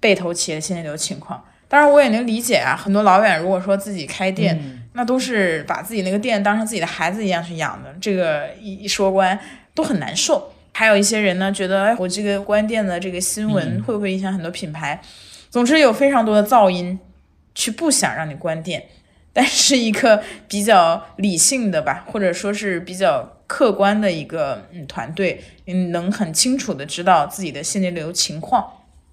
[0.00, 1.44] 被投企业的现金流情况。
[1.68, 9.38] 当然我也能理解啊，很多老远如果说自己开店，那都是把自己那个店当成自己的孩子一样去养的，这个一一说关。
[9.76, 14.98] 都很难受，还有一些人呢，觉得哎，我这个关店的这个新闻会不会影响很多品牌？
[15.50, 16.98] 总之有非常多的噪音，
[17.54, 18.82] 去不想让你关店，
[19.36, 28.66] 但是一个比较理性的吧， 或者说是比较客观的一个嗯团队，嗯，能很清楚的知道自己的现金流情况，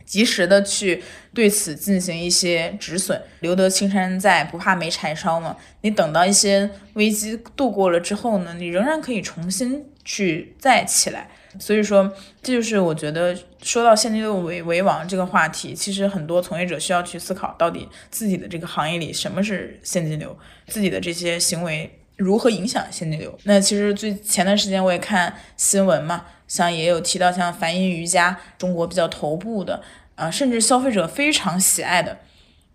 [0.05, 3.21] 及时的去对此进行一些止损。
[3.41, 5.57] 留得青山在，不怕没柴烧嘛。
[5.81, 9.85] 你等到一些危机度过了之后呢，你仍然可以重新。
[10.05, 12.11] 去再起来，所以说
[12.41, 20.37] 这就是我觉得说到现金流为为王这个话题，其实很多从业者需要去思考，到底自己的这个行业里什么是现金流，
[20.67, 23.37] 自己的这些行为如何影响现金流。
[23.43, 29.81] 那其实最前段时间我也看新闻嘛，像也有提到像梵音瑜伽，中国比较头部的
[30.15, 32.17] 啊，甚至消费者非常喜爱的。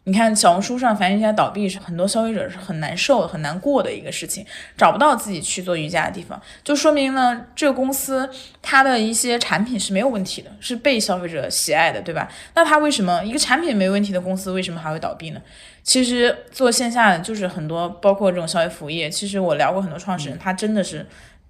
[0.09, 4.43] 你看小红书上，凡瑜伽倒闭是很多消费者是很难受、很难过的一个事情，
[4.75, 8.27] 找不到自己去做瑜伽的地方，就说明呢，这个公司
[8.63, 12.27] 它的一些产品是没有问题的，是被消费者喜爱的，对吧？
[12.55, 15.43] 那它为什么一个产品没问题的公司为什么还会倒闭呢？
[15.83, 21.07] 其实做线下的就是很多，包括这种消费服务业，其实我聊过很多创始人，他真的是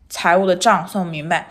[0.08, 1.50] 财务的账算不明白，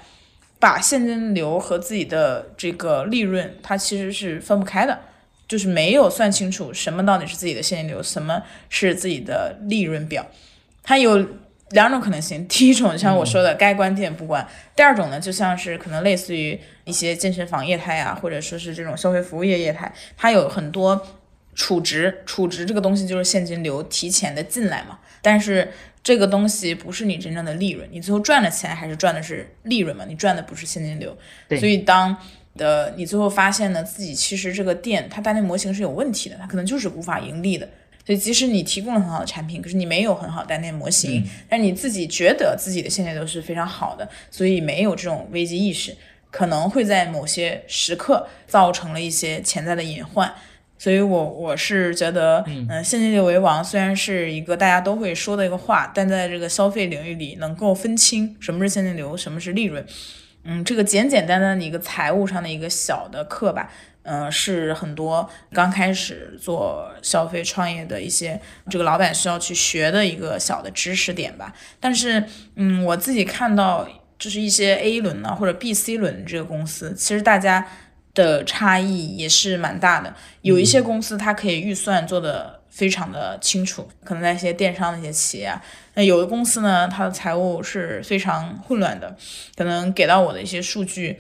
[0.60, 5.00] 把现金流和自己的这个利润，它其实是分不开的。
[5.48, 10.26] 就是没有算清楚什么到底是自己的现金流，什么是自己的利润表。
[10.84, 11.26] 它有
[11.72, 21.06] 两种可能性，第一种像我说的该关店不关，第二种呢就像是可能类似于一些健身房业态啊，或者说是这种消费服务业业态，它有很多
[21.56, 25.00] 储值，储值这个东西就是现金流提前的进来嘛。
[25.22, 30.06] 但是这个东西不是你真正的利润，你最后赚的钱还是赚的是利润嘛？
[30.08, 31.18] 你赚的不是现金流。
[31.60, 32.16] 所以当
[32.58, 37.70] 的，你最后发现呢，自己其实这个店它单店模型是有问题的，它可能就是无法盈利的。
[38.06, 45.96] 所以即使你提供了很好的产品，可是你没有很好单店模型，但你自己觉得自己的现金流是非常好的，所以没有这种危机意识，
[46.32, 50.34] 可能会在某些时刻造成了一些潜在的隐患。
[50.80, 59.84] 所以我我是觉得，嗯，现金流为王虽然是一个大家都会说的一个话，但在这个消费领域里，能够分清什么是现金流，什么是利润，
[60.48, 63.70] 嗯，这个简简单单的一个财务上的一个小的课吧，
[64.04, 71.54] 嗯，是很多刚开始做消费创业的一些这个老板需要去学的一个小的知识点吧。
[71.80, 72.24] 但是，
[72.56, 77.68] 嗯，我自己看到就是一些 A 轮呢或者 B、C 轮这个公司，其实大家。
[78.18, 85.60] 的差异也是蛮大的，有一些公司它可以预算做的非常的清楚，可能在一些电商的一些企业啊，
[85.96, 89.18] 那有的公司呢，它的财务是非常混乱的，
[89.56, 91.18] 可能给到我的一些数据，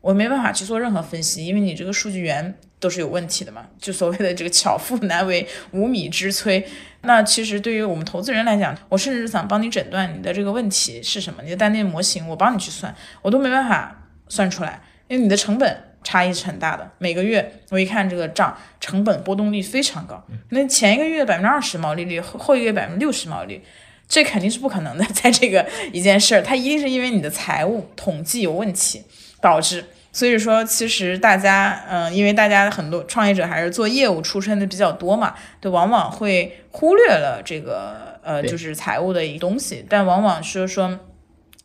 [0.00, 6.64] 我没办法去做任何分析，因为你这个数据源都是有问题的嘛，就所谓的这个巧妇难为无米之炊。
[7.00, 15.89] 那其实对于我们投资人来讲，我甚至想帮你诊断你的这个问题是什么，你的单店模型我帮你去算，我都没办法算出来，因为你的成本。
[16.10, 16.90] 差异是很大的。
[16.98, 20.20] 每个月我一看这个账，成本波动率非常高。
[20.48, 23.62] 那前一个月百分之二十毛利率，后后一个月百分之六十毛利率，
[24.08, 25.04] 这肯定是不可能的。
[25.14, 29.04] 在这个一件事儿，它一定是因为你的财务统计有问题
[29.40, 29.84] 导致。
[30.10, 39.86] 所以说，其实大家，嗯，因为大家很多创业者还是做业务出身的比较多嘛，就往往会忽略了这个，呃，就是财务的一个东西。
[39.88, 40.98] 但往往是说。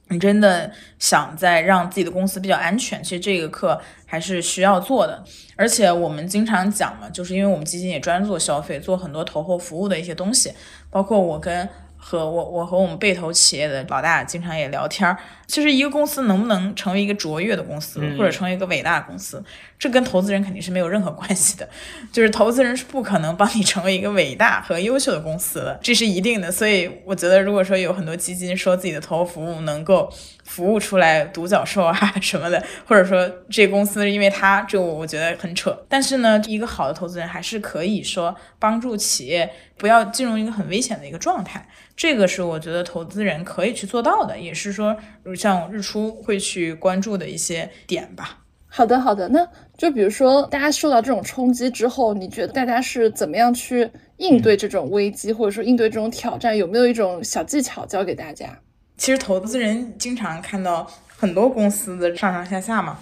[0.10, 5.24] 你真的想在让自己的公司比较安全，其实这个课还是需要做的。
[5.56, 10.54] 而且我们经常讲嘛，就是因为我们基金也专做消费，做很多投后服务的一些东西，
[10.90, 11.68] 包括我跟。
[12.08, 15.18] 和我，我和我们被投企业的老大经常也聊天儿。
[15.48, 19.44] 其实一个公司能不能成为一个卓越的公司，或者成为一个伟大的公司，
[19.80, 21.68] 这跟投资人肯定是没有任何关系的。
[22.12, 26.52] 就是投资人是不可能帮你成为一个伟大和优秀的公司的，这是一定的。
[26.52, 30.08] 所以我觉得，如果说有很多基金说自己的投后服务能够
[30.44, 35.76] 服务出来独角兽啊 什么的，或者说这公司因为他，这我我觉得很扯。
[35.90, 41.68] 但是呢，一个好的投资人还是可以说帮助企业不要进入一个很危险的一个状态。
[41.96, 44.98] 这个是我觉得投资人可以去做到的，也是说
[45.36, 48.40] 像日出会去关注的一些点吧。
[48.68, 58.60] 好的，好的，那就比如说大家受到这种冲击之后，你觉得大家是怎么样去应对这种危机，或者说应对这种挑战，有没有一种小技巧教给大家？
[58.98, 63.00] 其实投资人经常看到很多公司的上上下下嘛，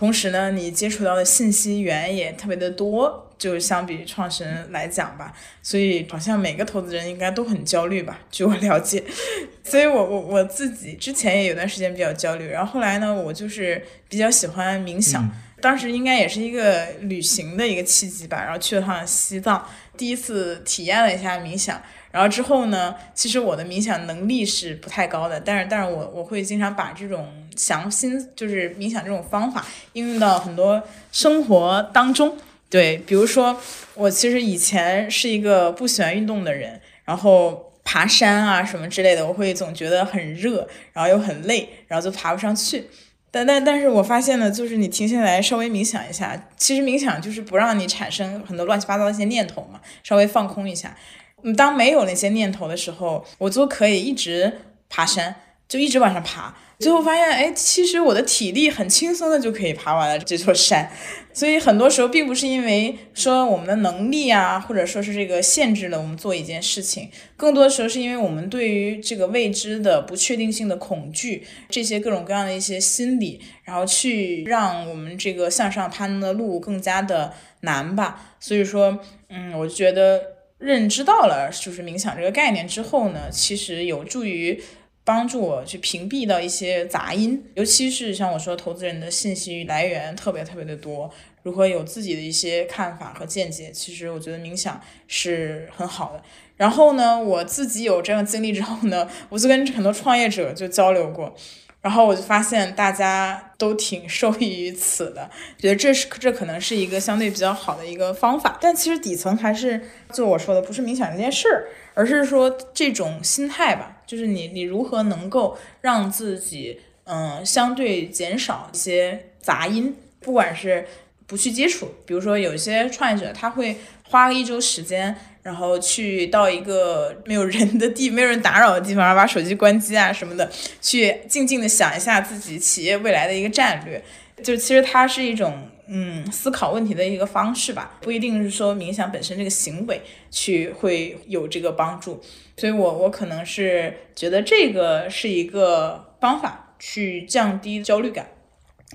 [0.00, 3.26] 同时呢，你接触到的信息源也特别的多。
[3.36, 5.32] 就相比创始人来讲吧，
[5.62, 9.02] 所以好像每个投资人应该都很焦虑吧，据我了解。
[9.64, 15.26] 所以我我我自己之前也有段时间比较焦虑，然后后来呢，我就是比较喜欢冥想，
[15.62, 21.80] 当时应该也是一个旅行的一个契机吧，然后去了趟西藏，第一次体验了一下冥想。
[22.10, 32.36] 然后之后呢，其实我的冥想能力是不太高的，但是但是我我会经常把这种想心就是冥想这种方法应用到很多生活当中。
[32.68, 33.60] 对，比如说
[33.94, 42.86] 我其实以前是一个不喜欢运动的人，然后爬山啊什么之类的，我会总觉得很热，然后又很累，然后就爬不上去。
[43.32, 50.96] 但但但是我发现呢，就是你停下来稍微冥想一下，其实冥想就是不让你产生很多乱七八糟的一些念头嘛，稍微放空一下。
[51.42, 55.34] 嗯，当没有那些念头的时候，我就可以一直爬山，
[55.68, 56.56] 就一直往上爬。
[56.78, 60.90] 最后发现，哎，其实我的体力很轻松的就可以爬完了这座山，
[61.30, 78.36] 所以很多时候并不是因为说我们的能力啊，或者说是这个限制了我们做一件事情，更多的时候是因为我们对于这个未知的不确定性的恐惧，这些各种各样的一些心理，然后去让我们这个向上攀登的路更加的难吧。
[78.40, 78.98] 所以说，
[79.28, 80.18] 嗯，我觉得
[80.60, 84.62] 认知到了就是冥想这个概念之后呢，其实有助于。
[85.02, 91.10] 帮助我去屏蔽到一些杂音，尤其是像我说，投资人的信息来源特别特别的多，
[91.42, 96.22] 如何有自己的一些看法和见解，其实我觉得冥想是很好的。
[96.56, 101.34] 然后呢，我自己有这样经历之后呢，我就跟很多创业者就交流过，
[101.82, 108.58] 然后我就发现大家都挺受益于此的，觉得这是这可能是一个相对比较好的一个方法。
[108.60, 109.80] 但其实底层还是
[110.12, 111.68] 就我说的，不是冥想这件事儿。
[111.92, 120.86] 而是说这种心态吧，就是你你如何能够让自己嗯相对减少一些杂音，不管是
[121.30, 125.14] 不去接触，比如说有些创业者他会花一周时间，
[125.44, 130.50] 然后去到一个没有人的地、没有人打扰的地方，然后把手机关机啊什么的，
[130.82, 134.02] 去静静的想一下自己企业未来的一个战略。
[134.42, 140.02] 就其实它是一种嗯思考问题的一个方式吧，不一定是说冥想本身这个行为
[140.32, 142.20] 去会有这个帮助。
[142.56, 148.26] 所以我我可能是觉得这个是一个方法去降低焦虑感。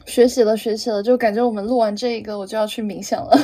[0.06, 3.38] 学习了，学习了，就感觉我们录完这一个，我就要去冥想了。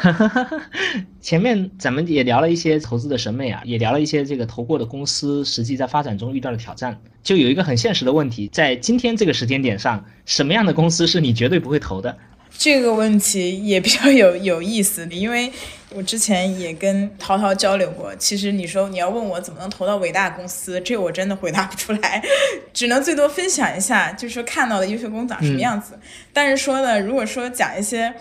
[1.20, 6.98] 前面咱们也聊了一些投资的审美啊，也聊了一些这个投过的公司实际在发展中遇到的挑战。
[7.22, 12.16] 就有一个很现实的问题，在今天这个时间点上，什么样的公司是你绝对不会投的？
[12.58, 15.50] 这个问题也比较有有意思，因为
[15.90, 18.12] 我之前也跟涛涛交流过。
[18.16, 22.20] 其实你说你要问我怎么能投到伟大公司，这我真的回答不出来，
[22.74, 25.96] 只能最多分享一下，就是说看到的优秀公司长什么样子。
[26.32, 28.12] 但是说呢，如果说讲一些。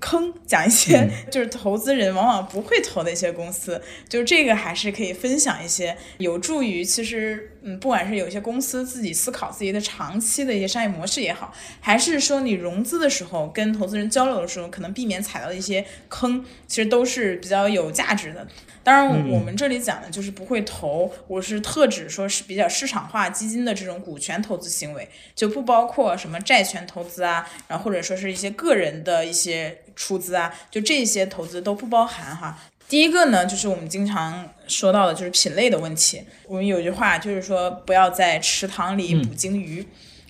[0.00, 18.46] 坑讲一些 就是投资人往往不会投的一些公司，就这个还是可以分享一些，有助于其实嗯，不管是有一些公司自己思考自己的长期的一些商业模式也好，还是说你融资的时候跟投资人交流的时候，可能避免踩到的一些坑，其实都是比较有价值的。
[18.84, 32.56] 当然，我们这里讲的就是不会投，我是特指说是比较市场化基金的这种股权投资行为，就不包括什么债权投资啊，然后或者说是一些个人的一些出资啊，就这些投资都不包含哈。
[32.88, 36.22] 第一个呢，就是我们经常说到的就是品类的问题。
[36.46, 39.84] 我们有句话就是说，不要在池塘里捕鲸鱼，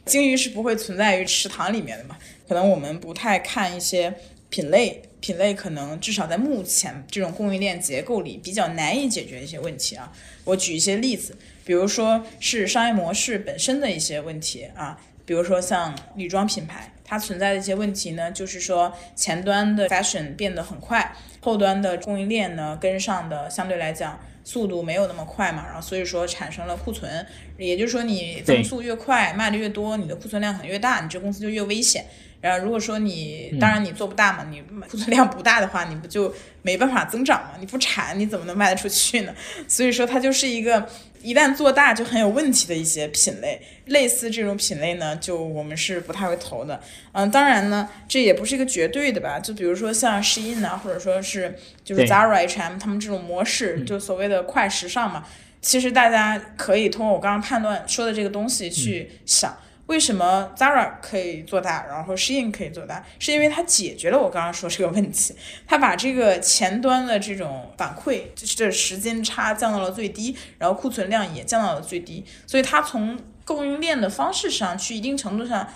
[0.07, 2.17] 鲸鱼是不会存在于池塘里面的嘛。
[2.49, 4.14] 可能我们不太看一些
[4.49, 5.03] 品类。
[5.19, 10.12] 品类可能至少在目前这种供应链结构里比较难以解决一些问题啊。
[10.45, 27.27] 我举一些例子，比如说是商业模式本身的一些问题啊，比如说像女装品牌，它存在的一些问题呢，就是说前端的 fashion 变得很快，后端的供应链呢跟上的相对来讲速度没有那么快嘛，然后所以说产生了库存，
[27.59, 32.07] 也就是说你增速越快，卖的越多，你的库存量可能越大，你这公司就越危险。
[32.47, 36.32] 然后如果说你，当然你做不大嘛，你库存量不大的话，你不就
[36.62, 37.51] 没办法增长嘛？
[37.59, 39.34] 你不产，你怎么能卖得出去呢？
[39.66, 40.88] 所以说它就是一个
[41.22, 43.61] 一旦做大就很有问题的一些品类。
[43.86, 46.80] 类似这种品类呢，就我们是不太会投的。
[47.12, 49.40] 嗯，当然呢，这也不是一个绝对的吧？
[49.40, 55.26] 就比如说像 Shein 啊，或者说是就是 Zara、H&M 他们这种模式，就所谓的快时尚嘛。
[55.61, 59.57] 其实大家可以通过我刚刚判断说的这个东西去想。
[59.87, 65.34] 为什么 Zara 可以做大，然后 Shein 可以做大，是因为它解决了我刚刚说这个问题，
[65.66, 75.68] 它把这个前端的这种反馈，就是时间差降到了最低，然后库存量也降到了最低，所以它从供应链的方式上去一定程度上，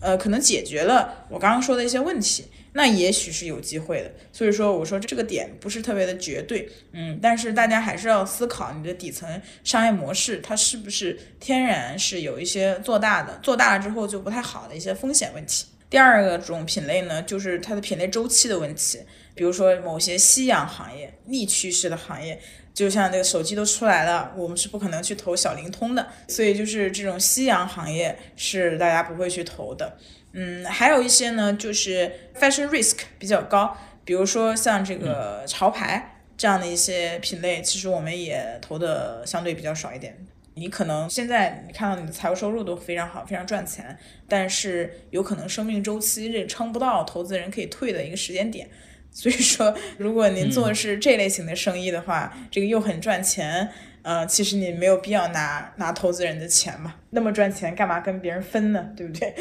[0.00, 2.44] 呃，可能解决了我刚刚说的一些问题。
[2.76, 15.66] 那也许是有机会的，所以说我说这个点不是特别的绝对，嗯，但是大家还是要思考你的底层商业模式，它是不是天然是有一些做大的，做大了之后就不太好的一些风险问题。
[15.88, 18.98] 第二个种品类呢，就是它的品类周期的问题，
[19.36, 22.40] 比如说某些夕阳行业、逆趋势的行业，
[22.74, 29.96] 就像这个手机都出来了，我们是不可能去投小灵通的，所以就是这种夕阳行业是大家不会去投的。
[30.34, 40.16] 嗯，还有一些呢，就是 fashion risk 比较高，比如说像这个潮牌这样的一些品类，其实我们也投的相对比较少一点。
[40.56, 43.96] 你可能现在你看到你的财务收入都非常好，非常赚钱，
[44.28, 48.68] 但是有可能生命周期这撑不到投资人可以退的一个时间点。
[49.10, 53.68] 所以说，如果您做的是这类型的生意的话，这个又很赚钱，
[54.02, 58.90] 呃，其实你没有必要拿拿投资人的钱嘛，那么赚钱干嘛跟别人分呢？
[58.96, 59.32] 对不对？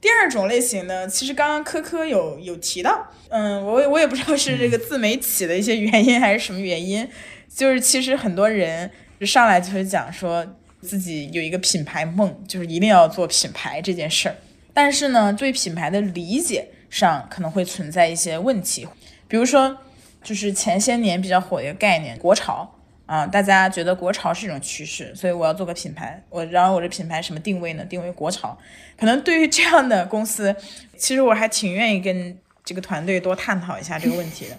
[0.00, 7.06] 第二种类型呢，其实刚刚科科有有提到，嗯，我我也不知道是这个自媒体的一些原因还是什么原因，
[7.54, 8.90] 就是其实很多人
[9.20, 10.46] 上来就会讲说
[10.80, 14.36] 自己有一个品牌梦，就是一定要做品牌这件事儿，
[14.72, 18.88] 但是呢，对品牌的理解上可能会存在一些问题，
[19.28, 19.76] 比如说
[20.22, 22.76] 就是前些年比较火的一个概念国潮。
[23.10, 26.22] 啊，大家觉得国潮是一种趋势，所以我要做个品牌。
[26.28, 27.84] 我然后我这品牌什么定位呢？
[27.84, 28.56] 定位国潮。
[28.96, 30.54] 可能对于这样的公司，
[30.96, 34.56] 其实我还挺愿意跟这个团队多探讨一下这个问题的。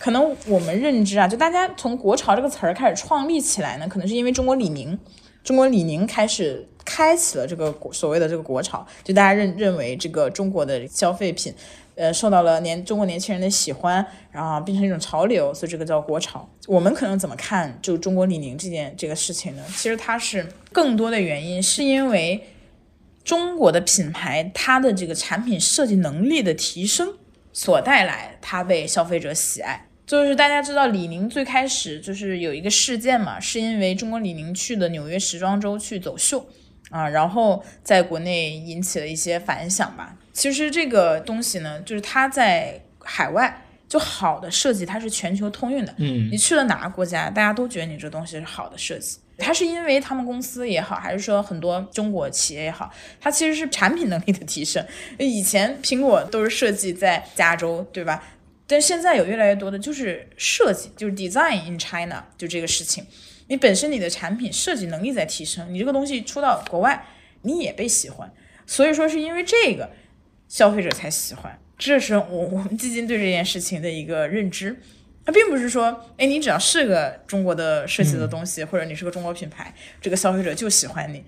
[0.00, 4.98] 可能我们认知啊，就大家从国潮这个词儿开始创立起来呢，可能是因为中国李宁，
[5.44, 11.54] 中国李宁开始开启了这个所谓的这个国潮，就大家认认为这个中国的消费品。
[11.94, 16.48] 呃，受到了年中国年轻人的喜欢，然后变成一种潮流，所以这个叫国潮。
[16.66, 19.62] 我们可能怎么看就中国李宁这件这个事情呢？
[19.68, 22.48] 其实它是更多的原因是因为
[23.22, 27.14] 中国的品牌它的这个产品设计能力的提升
[27.52, 29.88] 所带来，它被消费者喜爱。
[30.04, 36.46] 就是大家知道李宁最开始就是有一个事件嘛，是因为中国李宁去的纽约时装周去走秀
[36.90, 40.16] 啊，然后在国内引起了一些反响吧。
[40.32, 45.94] 其实这个东西呢，就是它在海外就好的设计，它是全球通用的。
[45.98, 49.18] 嗯你去了哪个国家，大家都觉得你这东西是好的设计。
[49.38, 54.84] 它是因为他们公司也好，还是说很多中国企业也好，它其实是产品能力的提升。
[55.18, 58.22] 以前苹果都是设计在加州，对吧？
[58.66, 63.04] 但现在有越来越多的就是设计，就是 design in China，就这个事情。
[63.48, 67.04] 你本身你的产品设计能力在提升，你这个东西出到国外，
[67.42, 68.32] 你也被喜欢。
[68.64, 69.90] 所以说是因为这个，
[70.52, 71.58] 消费者才喜欢。
[71.78, 74.78] 这是我 我们基金对这件事情的一个认知。
[75.24, 81.24] 它并不是说，哎，你只要是个中国的设计的东西，或者你是个中国品牌，这个消费者就喜欢你。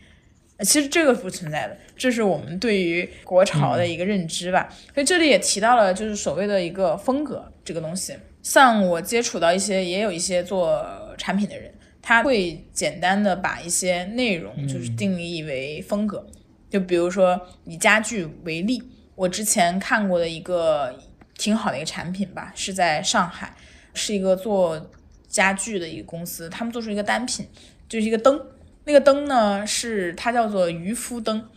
[0.59, 4.69] 呃其实这个不存在的，这是我们对于国潮的一个认知吧。
[4.93, 8.15] 所以这里也提到了，就是所谓的一个风格这个东西。
[8.43, 11.73] 像我接触到一些，也有一些做产品的人，
[12.03, 16.27] 他会简单的把一些内容就是定义为风格。
[16.69, 18.83] 就比如说以家具为例，
[19.15, 20.99] 我之前看过的一个
[21.37, 23.55] 挺好的一个产品吧，是在上海，
[23.93, 24.91] 是一个做
[25.29, 27.47] 家具的一个公司，他们做出一个单品，
[27.89, 28.41] 就是一个灯。
[28.85, 31.49] 那个灯呢，是它叫做渔夫灯。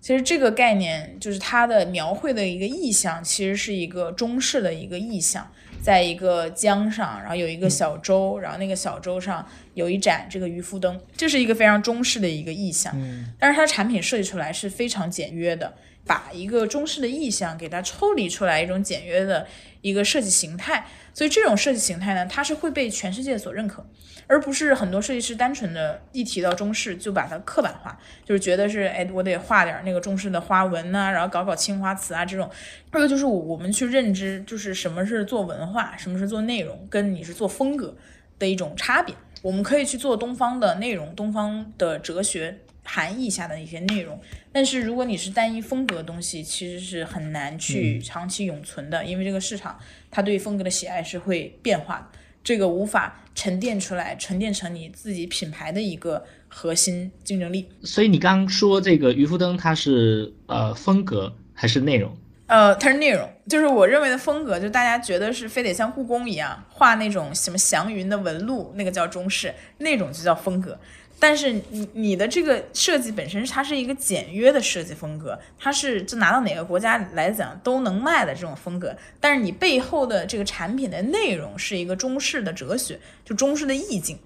[0.00, 5.50] 其实这个概念就是它的描绘的一个意象，其实是一个中式的一个意象，
[5.82, 9.44] 在一个江上，然后有一个小舟，然后那个小舟上
[9.74, 12.92] 有一盏这个渔夫灯，这是一个非常中式的一个意象。
[12.94, 15.74] 嗯，但是它产品设计出来是非常简约的，
[16.06, 19.46] 把一个中式的意象给它抽离出来一种简约的
[19.80, 23.84] 一个设计形态，所以这种设计形态呢，它是会被全世界所认可。
[24.28, 32.50] 而不是很多设计师单纯的一提到中式就把它刻板化，就是觉得是哎，我得画点那个中式的花纹呐、然后搞搞青花瓷啊这种。
[32.90, 37.94] 这个就是我们去认知，就是什么是做文化，什么是做内容，跟你是做风格
[38.36, 39.14] 的一种差别。
[39.42, 44.18] 我们可以去做东方的内容，东方的哲学含义下的一些内容，
[44.52, 49.78] 但是如果你是单一风格的东西，其实是很难去长期永存的，因为这个市场
[50.10, 52.18] 它对风格的喜爱是会变化的。
[52.44, 57.68] 这个无法沉淀出来，沉淀成你自己品牌的一个核心竞争力。
[57.82, 62.16] 所以你刚刚说这个渔夫灯，它是呃风格还是内容？
[62.46, 70.78] 呃，它是内容，就是我认为的风格，就大家觉得是非得像故宫一样画那种什么祥云的纹路，那个叫中式，那种就叫风格。
[71.18, 78.94] 但是你你的这个设计本身，它是一个简约的设计风格，它是就拿到哪个国家来讲都能卖的这种风格。
[79.18, 84.18] 但是你背后的这个产品的内容是一个中式的哲学，就中式的意境，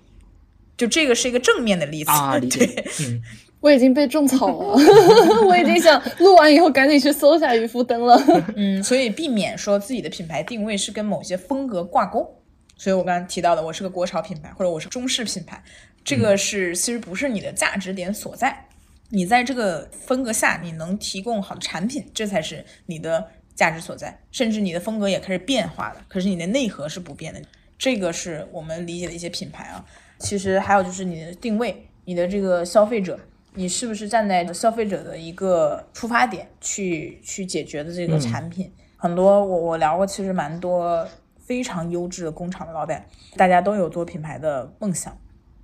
[0.77, 2.11] 就这个是一个正面的例子。
[2.11, 2.85] 啊，对，。
[3.07, 3.23] 嗯，
[3.61, 4.77] 我已经被种草了，
[5.47, 8.21] 我已经想录完以后赶紧去搜一下渔夫灯了。
[8.57, 12.37] 嗯，所以避免说自己的品牌定位是跟某些风格挂钩。
[12.77, 15.63] 所以我刚刚提到的，我是个国潮品牌，或者我是中式品牌，
[16.05, 18.67] 这个是其实不是你的价值点所在。
[19.11, 24.21] 你在这个风格下，你能提供好的产品，这才是你的价值所在。
[24.31, 27.43] 甚至你的风格也开始变化了，可是你的内核是不变的。
[27.77, 29.85] 这个是我们理解的一些品牌啊。
[30.19, 33.19] 其实还有就是你的定位，你的这个消费者，
[33.55, 38.71] 你是不是站在消费者的一个出发点去去解决的这个产品？
[38.97, 45.19] 很多我我聊过，其实蛮多非常优质的工厂的老板，大家都有做品牌的梦想，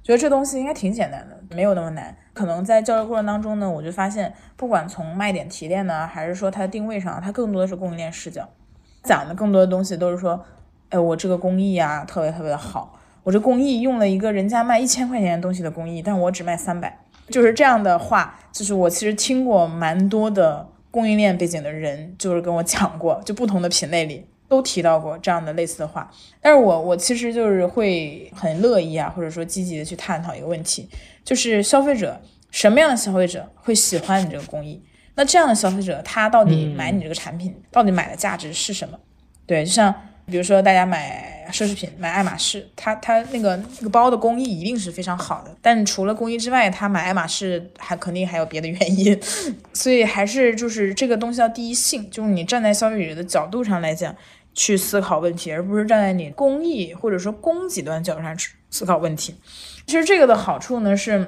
[0.07, 2.17] 觉得这东西应该挺简单的，没有那么难。
[2.33, 8.49] 可能在交流过程当中呢，我就发现，不管从卖点提炼呢，还是说它的定位上，它更多的是供应链视角，
[9.03, 10.41] 讲的更多的东西都是说，
[10.91, 24.29] 哎，我这个工艺啊特别特别的好，我这工艺用了一个人家卖一千块钱的东西的工艺，但我只卖三百，就是这样的话，就是我其实听过蛮多的供应链背景的人，就是跟我讲过，就不同的品类里。
[24.49, 30.89] 都提到过这样的类似的话，但是我我其实就是会很乐意啊，或者说积极的去探讨一个问题，
[31.25, 32.21] 就是消费者
[32.51, 34.83] 什么样的消费者会喜欢你这个工艺？
[35.15, 38.99] 那这样的消费者他到底买你这个产品，到底买的价值是什么？
[39.47, 39.95] 对，就像
[40.27, 49.19] 比如说大家买奢侈品，买爱马仕，它它那个那个包的工艺一定是非常好的，但除了工艺之外，他买爱马仕还肯定还有别的原因，
[49.73, 54.15] 所以还是就是这个东西要第一性，就是你站在消费者的角度上来讲。
[54.57, 59.37] 去思考问题，而不是站在你工艺或者说供给端角度上去思考问题。
[59.87, 61.25] 其实这个的好处呢是，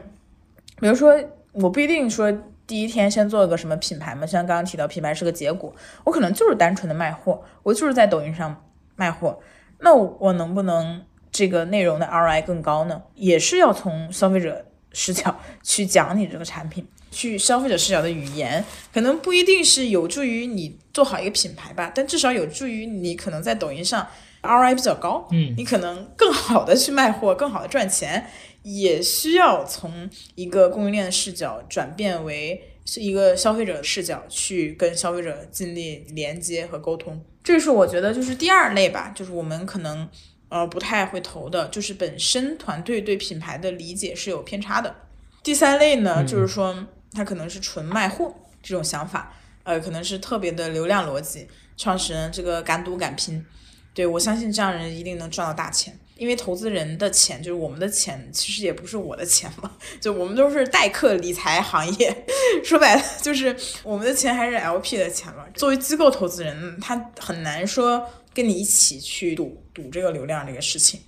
[0.81, 1.15] 比如说
[1.53, 2.33] 我不一定说
[2.67, 5.73] 第一天先做个什么品牌嘛，像刚刚提到品牌是个结果，
[6.05, 8.65] 我可能就是单纯的卖货，我就是在抖音上
[8.97, 9.39] 卖货，
[9.81, 13.03] 那我能不能这个内容的 ROI 更高呢？
[13.15, 16.89] 也是要从消费者视角去讲你这个产品。
[17.11, 24.07] 去消费者视角的语言，可能不一定是有助于你做好一个品牌吧，但至少有助于你可能在抖音上
[24.43, 28.31] ROI 比较高，嗯，你可能更好的去卖货，更好的赚钱，
[28.63, 37.21] 也需要从一个供应链的视角转变为是一个消费者视角去跟消费者建立连接和沟通。
[37.43, 40.09] 这是我觉得就是第二类吧，就是我们可能
[40.51, 44.95] 呃不太会投的，就是本身团队对品牌的理解是有偏差的。
[45.43, 46.87] 第三类呢，就是说
[47.19, 53.45] 他可能是纯卖货这种想法，呃，可能是特别的流量逻辑，创始人这个敢赌敢拼，
[53.93, 55.99] 对我相信这样人一定能赚到大钱。
[56.17, 62.25] 因为投资人的钱就是我们的钱，其实也不是我的钱嘛，就我们都是代客理财行业，
[62.65, 65.45] 说白了就是我们的钱还是 LP 的钱嘛。
[65.55, 71.01] 作为机构投资人，他很难说跟你一起去赌赌这个流量这个事情。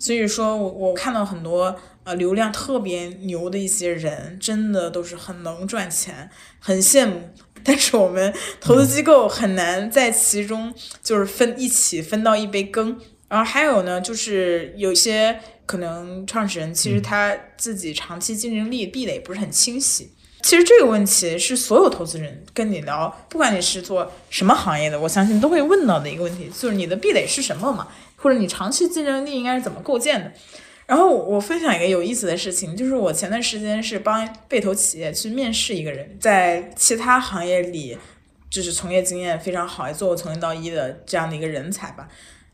[0.00, 1.76] 所以说我我看到很多
[2.06, 6.30] 呃流量特别牛的一些人，真的都是很能赚钱，
[6.60, 7.20] 很羡慕。
[7.64, 12.96] 但是我们投资机构很难在其中就是分一起分到一杯羹。
[13.28, 20.12] 然后还有呢，就是有些可能创始人其实他自己长期竞争力壁垒不是很清晰。
[20.42, 27.88] 其实这个问题是所有投资人跟你聊，不管你是做什么行业的，我相信都会问到的一个问题，就是你的壁垒是什么嘛？
[28.14, 30.32] 或者你长期竞争力应该是怎么构建的？
[30.86, 37.98] 然后我分享一个有意思的事情，就是我前段时间是帮被投企业去面试一个人，在其他行业里
[38.48, 42.08] 就是从业经验非常好，也做过从零到一的这样的一个人才吧。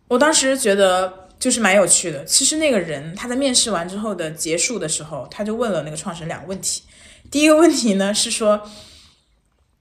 [0.09, 2.25] 我当时觉得就是蛮有趣的。
[2.25, 6.83] 其实那个人他在面试完之后的结束的时候，他就问了那个创始人两个问题。
[7.31, 8.63] 第一个问题呢是说，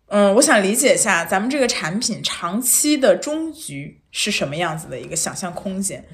[0.08, 6.06] 嗯，我想理解一下咱们这个产品长期的终局是什么样子的一个想象空间。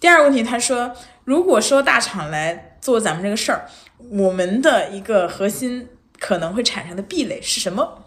[0.00, 3.68] 第二个问题，他说，如果说大厂来做咱们这个事儿，
[4.10, 8.04] 我们的一个核心可能会产生的壁垒是什么？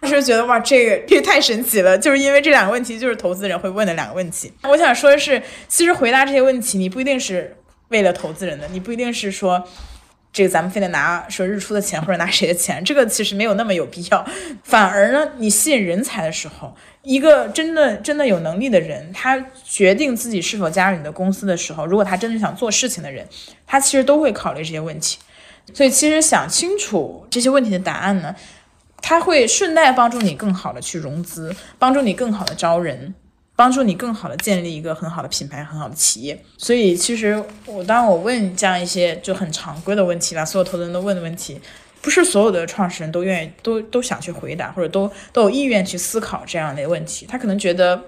[0.00, 4.50] 当时觉得哇，这个也太神奇了，就是因为这两个问题就是投资人会问的两个问题。
[4.62, 7.56] 我想说的是，其实回答这些问题，你不一定是
[7.88, 9.62] 为了投资人的，你不一定是说
[10.32, 14.24] 这个咱们非得拿说日出的钱或者拿谁的钱，这个其实没有那么有必要。
[14.62, 23.26] 反而呢，你吸引人才的时候，一个真的真的有能力的人，他决定自己是否加入你的公司的时候，如果他真的想做事情的人，
[23.66, 25.18] 他其实都会考虑这些问题。
[25.74, 28.34] 所以，其实想清楚这些问题的答案呢。
[29.02, 33.14] 他会顺带帮助你更好的去融资，帮助你更好的招人，
[33.60, 36.42] 帮助你更好的建立一个很好的品牌、很好的企业。
[36.56, 41.60] 所以，其实我当我问这样一些就很常规的问题吧，所有投资人都问的问题，
[42.00, 47.26] 不是所有的创始人都愿意、都都想去回答，或者都都有意愿去思考这样的问题。
[47.28, 48.02] 他可能觉得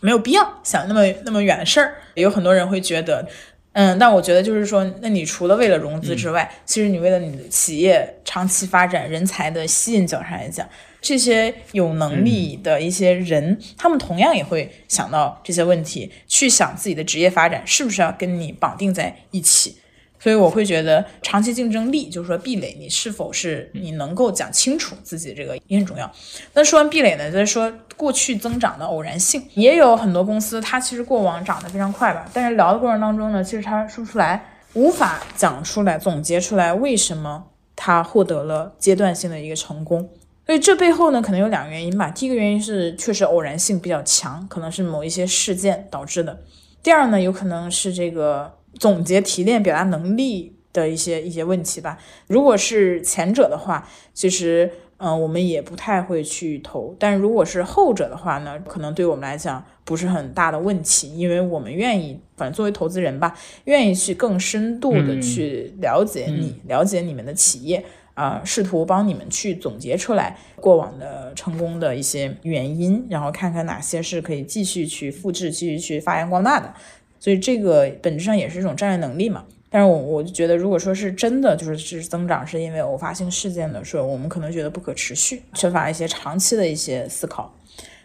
[0.00, 3.26] 没有必要想那么那么远的事儿，有很多人会觉得。
[3.72, 10.66] 嗯，但我觉得就是说，那你除了为了融资之外，其实你为了你的企业长期发展、人才的吸引角上来讲，
[11.00, 19.76] 这些有能力的一些人，他们同样也会想到这些问题，去想自己的职业发展是不是要跟你绑定在一起。
[20.20, 26.10] 所以我会觉得长期竞争力，就是说壁垒，你是否是你能够讲清楚自己这个也很重要。
[26.54, 37.44] 那说完壁垒呢，再说过去增长的偶然性，也有很多公司它其实过往涨得非常快吧，但是聊的过程当中呢，其实它说不出来，无法讲出来，总结出来为什么
[37.76, 40.10] 它获得了阶段性的一个成功。
[40.48, 42.10] 所以这背后呢，可能有两个原因吧。
[42.10, 46.42] 第一个原因是确实偶然性比较强，可能是某一些事件导致的。
[46.82, 48.56] 第二呢，有可能是这个。
[48.78, 51.98] 总结提炼表达能力的一些一些问题吧。
[52.28, 56.94] 如果是前者的话，其实嗯，我们也不太会去投。
[56.96, 67.84] 但如果是后者的话呢，可能对我们来讲不是很大的问题，因为我们愿意，反正作为投资人吧，愿意去更深度的去了解你，了解你们的企业
[68.18, 76.74] 啊，试图帮你们去总结出来过往的成功的一些原因，然后看看哪些是可以继续去复制、继续去发扬光大的。
[77.20, 87.54] 所以这个本质上也是一种战略能力嘛，但是我我就觉得，如果说是真的就是是增长是因为偶发性事件的，说我们可能觉得不可持续，缺乏一些长期的一些思考。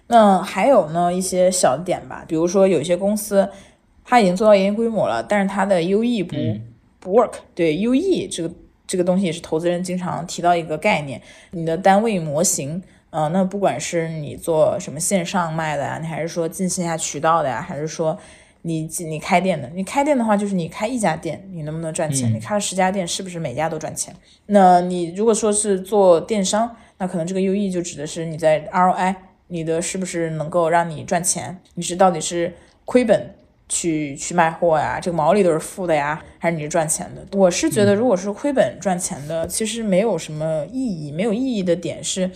[0.06, 3.50] 那还有呢一些小点吧，比如说有一些公司
[4.04, 6.36] 它已经做到一定规模了，但是它的 UE 不
[7.00, 7.32] 不 work。
[7.56, 8.54] 对 UE 这个
[8.86, 11.22] 这个东西也是投资人经常提到一个概念，
[11.52, 12.82] 你的单位模型，
[13.12, 18.18] 嗯，那不管是你做什么线上卖的呀，你还是说进线下渠道的呀，还是说。
[18.66, 22.34] 你你开店的，你开店的话，就是你开一家店，你能不能赚钱？
[22.34, 24.16] 你开了十家店，是不是每家都赚钱？
[24.46, 29.16] 那你如果说是做电商，那可能这个 UE 就指的是你在 ROI，
[29.48, 31.60] 你的是不是能够让你赚钱？
[31.74, 32.56] 你是到底是
[32.86, 33.36] 亏本
[33.74, 35.00] 去去卖货呀？
[35.02, 37.26] 这个毛利都是负的呀，还是你是赚钱的？
[37.36, 41.12] 我是觉得，如果是亏本赚钱的，其实没有什么意义。
[41.12, 42.30] 没有意义的点是，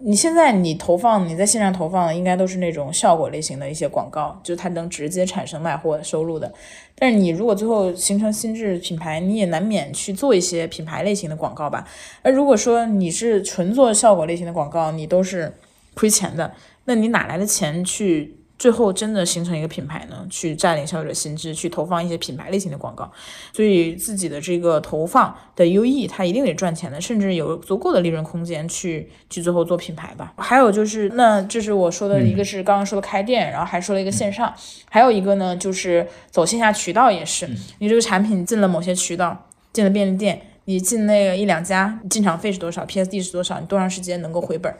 [0.00, 6.52] 你现在你投放你在线上投放的应该都是那种效果类型的一些广告，就是它能直接产生卖货收入的。
[6.96, 11.86] 但是你如果最后形成心智品牌，你也难免去做一些品牌类型的广告吧。
[12.22, 15.54] 而如果说你是纯做效果类型的广告，你都是
[15.94, 16.52] 亏钱的，
[16.86, 18.36] 那你哪来的钱去？
[18.60, 23.10] 最后真的形成一个品牌呢，去占领消费者心智，去投放一些品牌类型的广告，
[23.54, 30.34] 所以自己的这个投放的 UE 它一定得赚钱的，甚至有足够的利润空间去去最后做品牌吧。
[30.36, 34.52] 还有就是，那这是我说的一个是刚刚说的开店，然后还说了一个线上，
[34.90, 37.48] 还有一个呢就是走线下渠道也是，
[37.78, 44.70] 你这个产品进了某些渠道，进了便利店，你进那个一两家，进场费是多少，PSD 是多少，你多长时间能够回本？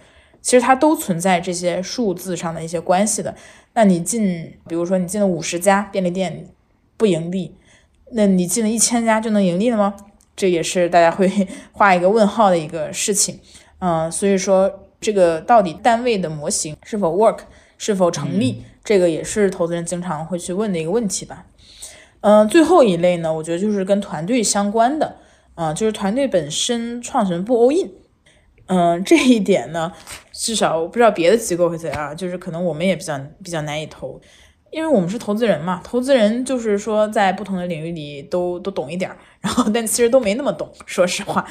[0.43, 3.35] 其实它都存在这些数字上的一些关系的。
[3.75, 6.47] 那你进，比如说你进了五十家便利店
[6.97, 7.55] 不盈利，
[8.13, 9.95] 那你进了一千家就能盈利了吗？
[10.35, 11.31] 这也是大家会
[11.73, 13.39] 画一个问号的一个事情。
[13.79, 17.41] 嗯，所以说这个到底单位的模型是否 work，
[17.79, 21.47] 是否成立，这个也是投资人经常会去问的一个问题吧。
[22.23, 25.17] 嗯，最后一类呢，我觉得就是跟团队相关的，
[25.55, 27.91] 啊，就是团队本身创始人不 all in。
[28.73, 29.93] 嗯，这一点呢，
[30.33, 34.21] 至少我不知道别的机构会怎样，就是可能我们也比较比较难以投，
[34.71, 41.45] 因为我们是投资人嘛，投资人就是说在不同的领域里都都懂一点儿， 然后但其实都没那么懂，说实话，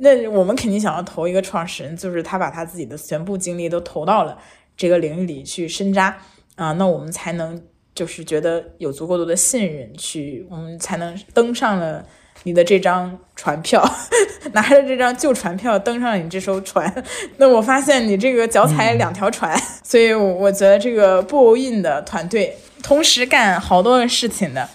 [0.00, 4.36] 那我们肯定想要投一个创始人，就是他把他自己的全部精力都投到了
[4.76, 6.18] 这个领域里去深扎
[6.56, 7.58] 啊，那我们才能
[7.94, 12.04] 就是觉得有足够多的信任去，我们才能登上了。
[12.46, 13.84] 你的这张船票，
[14.54, 16.94] 拿着这张旧船票登上你这艘船，
[17.38, 24.68] 那我发现你这个脚踩两条船， 所以我觉得这个不 in 的团队同时干好多事情的，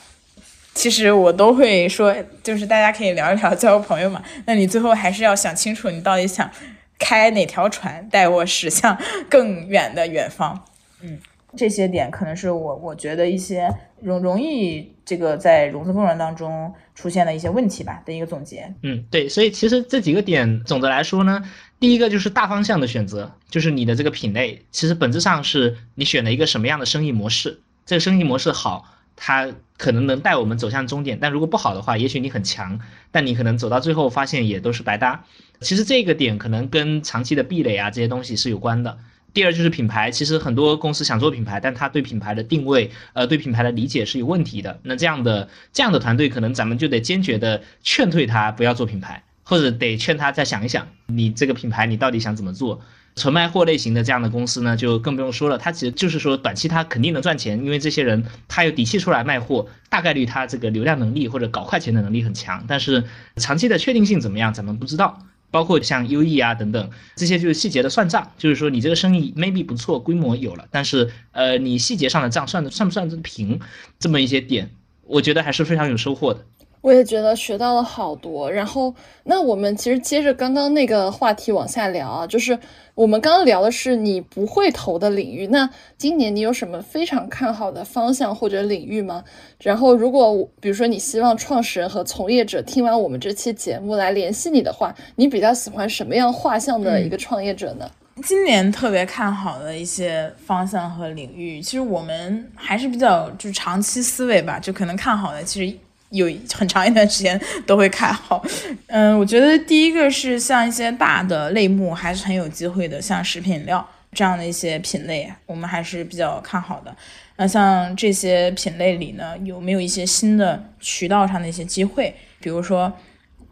[0.75, 2.13] 其实我都会说，
[2.43, 4.21] 就是大家可以聊一聊，交个朋友嘛。
[4.45, 6.51] 那你最后还是要想清楚，你到底想
[6.99, 8.97] 开哪条船带我驶向
[9.29, 10.65] 更远的远方。
[11.01, 11.17] 嗯，
[11.55, 13.69] 这些点可能是我我觉得一些
[14.01, 16.73] 容容易这个在融资过程当中。
[16.93, 18.71] 出现的一些问题吧的一个总结。
[18.83, 21.43] 嗯，对，所以其实这几个点总的来说呢，
[21.79, 27.61] 第一个就是大方向的选择，就是你的这个品类，其实本质上是你选了一个什么样的生意模式。
[27.87, 28.85] 这个生意模式好，
[29.15, 32.79] 它可能能带我们走向终点；但如果不好的话，也许你很强，
[33.09, 35.23] 但你可能走到最后发现也都是白搭。
[35.61, 38.99] 其实这个点可能跟长期的壁垒啊这些东西是有关的。
[39.33, 44.79] 第二就是品牌，其实很多公司想做品牌，但他对品牌的定位，呃，对品牌的理解是有问题的。
[44.83, 52.81] 那这样的这样的团队，可能咱们就得坚决的劝退他不要做品牌，或者得劝他再想一想，你这个品牌你到底想怎么做？
[53.13, 63.03] 纯卖货类型的这样的公司呢，就更不用说了，他其实就是说短期他肯定能赚钱，因为这些人他有底气出来卖货，大概率他这个流量能力或者搞快钱的能力很强，但是
[63.35, 65.25] 长期的确定性怎么样，咱们不知道。
[65.51, 73.59] 包括像 U E 啊等等这些就是细节的算账，就是说你这个生意 maybe 不错，规模有了，但是呃你细节上的账算的算不算是平，
[73.99, 74.71] 这么一些点，
[75.03, 76.45] 我觉得还是非常有收获的。
[76.81, 78.93] 我也觉得学到了好多，然后
[79.25, 82.57] 那我们其实接着刚刚那个话题往下聊啊，就是
[82.95, 89.23] 我们刚刚聊的是你不会投的领域，那今年你有什么非常看好的方向或者领域吗？
[89.59, 97.87] 然后如果比如说你希望创始人和从业者听完我们这期节目来联系你的话，你比较喜欢什么样画像的一个创业者呢？
[98.23, 105.77] 今年特别看好的一些方向和领域，其实我们还是比较就是长期思维吧，就可能看好的其实。
[106.11, 108.43] 有很长一段时间都会看好，
[108.87, 116.93] 嗯，我觉得第一个是像一些大的类目还是很有机会的，像食品饮料这样的一些品类，我们还是比较看好的。
[117.37, 122.13] 那像这些品类里呢，有没有一些新的渠道上的一些机会？
[122.39, 122.91] 比如说，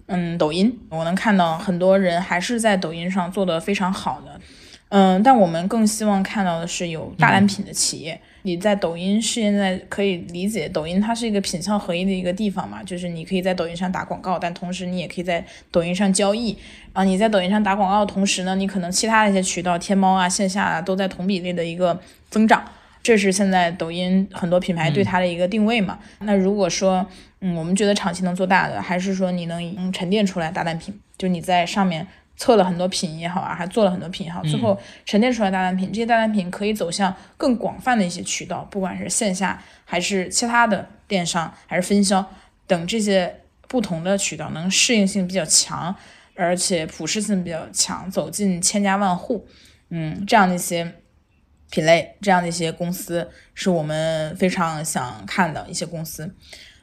[0.08, 4.40] 嗯，抖音，我能看到很多人还是在抖音上做的非常好的，
[4.90, 8.20] 嗯，但我们更希望看到的是有大单品的企业。
[8.44, 16.58] 你在抖音现在可以理解，抖音它是一个品效合一的一个地方嘛，就是你可以在抖音上打广告，但同时你也可以在抖音上交易。
[16.94, 22.64] 啊，你在抖音上打广告的同时呢，你可能其他的一些渠道，天猫啊、线下啊，都在同比例的一个增长。
[23.02, 26.00] 这是现在抖音很多品牌对它的一个定位嘛。
[26.20, 27.06] 那如果说，
[27.42, 32.08] 嗯，我们觉得长期能做大的，还是说你能沉淀出来大单品，就你在上面。
[32.40, 42.26] 测了很多品也好啊，还做了很多品也好，最后沉淀出来大单品，这些大单品可以走向更广泛的一些渠道，不管是线下还是其他的电商，还是分销
[42.66, 45.94] 等这些不同的渠道，能适应性比较强，
[46.34, 49.46] 而且普适性比较强，走进千家万户，
[49.90, 50.96] 嗯，这样的一些
[51.70, 56.34] 品类，这样的一些公司，是我们非常想看的一些公司。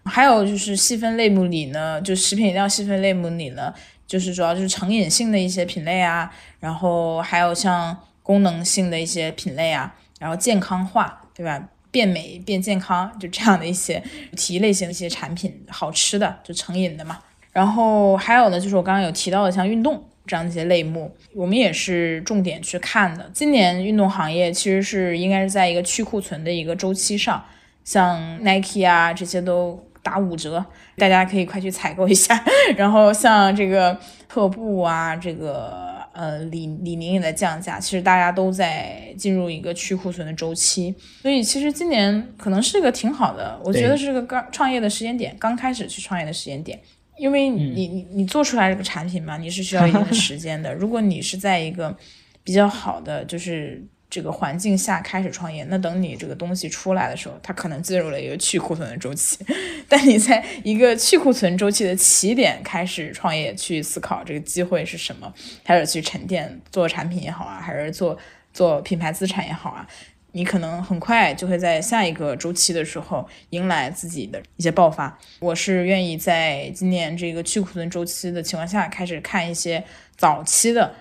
[0.04, 3.72] 还有就是细分类目里呢，就食品饮料细分类目里呢。
[4.06, 6.30] 就是主要就是成瘾性的一些品类啊，
[6.60, 11.68] 然后还有像功能性的一些品类啊，然后健康化，对吧？
[11.90, 14.02] 变美变健康，就这样的一些
[14.36, 17.18] 体育类型的一些产品，好吃的就成瘾的嘛。
[17.52, 23.30] 然后还有呢，就是我刚刚有提到的像运动这样一些类目，我们也是重点去看的。
[23.32, 27.42] 今年运动行业其实是应该是在一个去库存的一个周期上，
[27.82, 30.64] 像 Nike 啊这些都打五折，
[30.96, 32.40] 大家可以快去采购一下。
[32.78, 33.98] 然后像这个
[34.28, 35.84] 特步啊，这个。
[36.16, 46.80] 呃，李李宁也在降价，其实大家都在进入一个去库存的周期，所以其实今年可能是个挺好的，我觉得是个刚创业的时间点，刚开始去创业的时间点，
[47.18, 51.94] 因为你你你做出来这个产品嘛，你是需要一定的时间的，如果你是在一个
[52.42, 53.86] 比较好的就是。
[54.08, 59.38] 这个环境下开始创业，那等你这个东西出来的时候，它可能进入了一个去库存的周期。
[59.88, 65.32] 但你在一个去库存周期的起点开始创业，去思考这个机会是什么，
[65.64, 68.16] 开始去沉淀做产品也好啊，还是做
[68.52, 69.86] 做品牌资产也好啊，
[70.32, 75.18] 你可能很快就会在下一个周期的时候迎来自己的一些爆发。
[75.40, 79.82] 我是愿意在今年这个去库存周期的情况下，开始看一些
[80.16, 80.94] 早期的，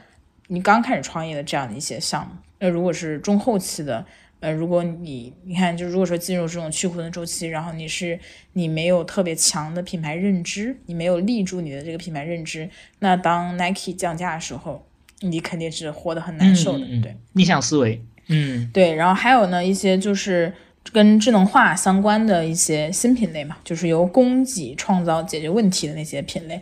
[0.47, 2.33] 你刚开始创业的这样的一些项目。
[2.59, 4.05] 那如果是中后期的，
[4.39, 8.19] 呃，如果你你看，就如果说进入这种去库存周期，然后你是
[8.53, 14.85] 你没有特别强的品牌认知，你没有立住你的这个品牌认知，那当 Nike 降价的时候，
[15.21, 18.93] 你肯定是活得很难受的，对，逆向思维，嗯，对。
[18.93, 20.53] 然后还有呢，一些就是
[20.93, 26.61] 跟智能化相关的一些新品类嘛，就是由供给创造解决问题的那些品类，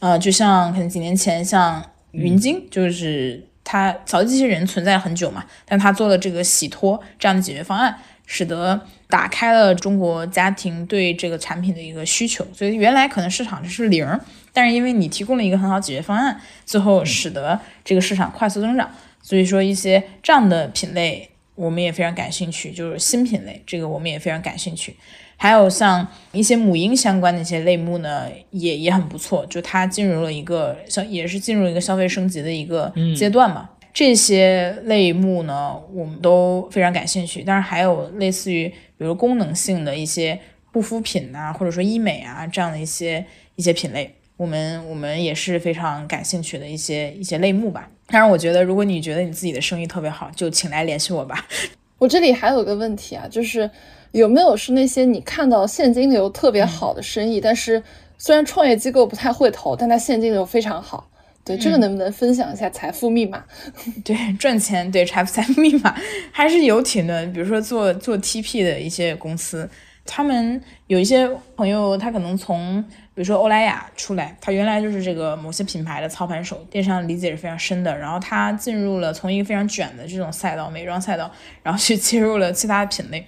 [0.00, 3.46] 呃，就像可能几年前像云鲸，就是。
[3.64, 7.96] 它扫地机器人存在很久嘛，但它做了这个洗脱这样的解决方案，
[8.26, 12.46] 使得打开了中国家庭对这个产品的一个需求。
[12.52, 14.06] 所以原来可能市场是零，
[14.52, 18.90] 但是因为你提供了一个很好解决方案，最后使得这个市场快速增长。
[19.22, 24.96] 所以说一些这样的品类我们也非常感兴趣，就是新品类这个我们也非常感兴趣。
[25.42, 33.68] 还有像一些母婴相关的一些类目呢，也也很不错，就它进入了一个消，也是进入一个消费升级的一个阶段嘛。
[33.92, 37.42] 这些类目呢，我们都非常感兴趣。
[37.42, 40.38] 当然还有类似于比如功能性的一些
[40.72, 43.26] 护肤品啊，或者说医美啊这样的一些
[43.56, 47.90] 一些品类，我们我们也是非常感兴趣的一些一些类目吧。
[48.06, 51.44] 当然，我觉得如果你觉得你自己的生意特别好，就请来联系我吧。
[51.98, 53.68] 我这里还有个问题啊，就是。
[54.12, 57.82] 有没有是那些你看到现金流特别好的生意，但是
[58.16, 61.08] 虽然创业机构不太会投，但它现金流非常好？
[61.44, 63.44] 对，这个能不能分享一下财富密码？
[64.04, 65.92] 对，赚钱对财富财富密码
[66.30, 67.26] 还是有挺多。
[67.32, 69.68] 比如说做做 TP 的一些公司，
[70.06, 72.80] 他们有一些朋友，他可能从
[73.14, 77.98] 比如说欧莱雅出来，他原来就是这个某些品牌的操盘手，电商理解是非常深的。
[77.98, 81.28] 然后他进入了从一个非常卷的这种赛道，美妆赛道，
[81.64, 83.26] 然后去切入了其他品类。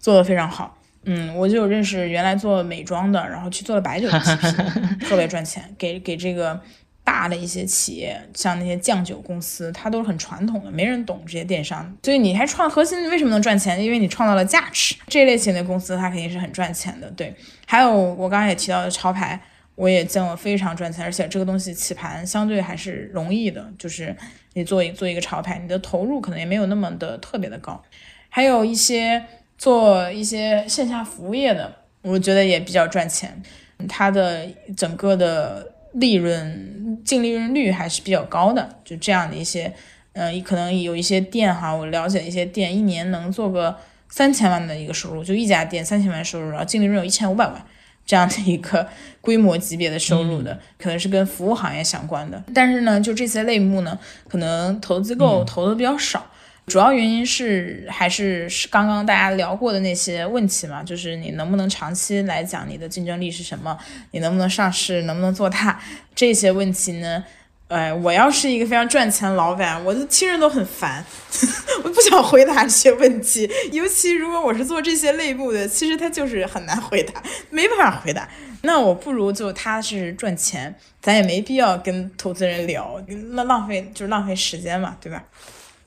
[0.00, 4.18] 做的非常好，嗯，我就有认识原来做美妆的，然后去做了白酒的
[5.06, 6.58] 特别赚钱，给给这个
[7.04, 13.82] 大的一些企业，像那些酱酒公司，它都是很传统的，没人懂这些电商，所以你还创核心为什么能赚钱？
[13.84, 17.34] 因为你创造了价值，这类型的公司它肯定是很赚钱的，对。
[17.66, 19.38] 还有我刚刚也提到的潮牌，
[19.74, 24.16] 我也见过非常赚钱，而且这个东西起盘相对还是容易的，就是
[24.54, 27.82] 你做一做一个潮牌，你的投入可能也没有那么的特别的高，
[28.30, 29.22] 还有一些。
[29.60, 33.42] 做一些线下服务业的，我觉得也比较赚钱，
[33.86, 38.66] 它的整个的利润净利润率还是比较高的。
[38.82, 39.70] 就这样的一些，
[40.14, 43.76] 嗯，可能有一些店哈，我了解一些店一年能做个
[44.08, 47.62] 三千万的一个收入，就一家店三千万收入，然后净利润有一千五百万
[48.06, 48.88] 这样的一个
[49.20, 52.42] 规模级别的收入的，可能是跟服务行业相关的。
[52.54, 56.24] 但是呢，就这些类目呢，可能投资机构投的比较少。
[56.70, 63.76] 主要原因是还是是刚刚大家聊过的那些问题嘛，就是你能不能长期来讲你的竞争力是什么，
[64.12, 65.80] 你能不能上市，能不能做大
[66.14, 67.24] 这些问题呢？
[67.66, 71.04] 哎，我要是一个非常赚钱老板，我就听着都很烦，
[71.82, 73.50] 我不想回答这些问题。
[73.72, 78.28] 尤其如果我是做这些类目的，其实他就是很难回答，没办法回答。
[78.62, 83.00] 那我不如就他是赚钱，咱也没必要跟投资人聊，
[83.32, 85.24] 那浪费就是浪费时间嘛，对吧？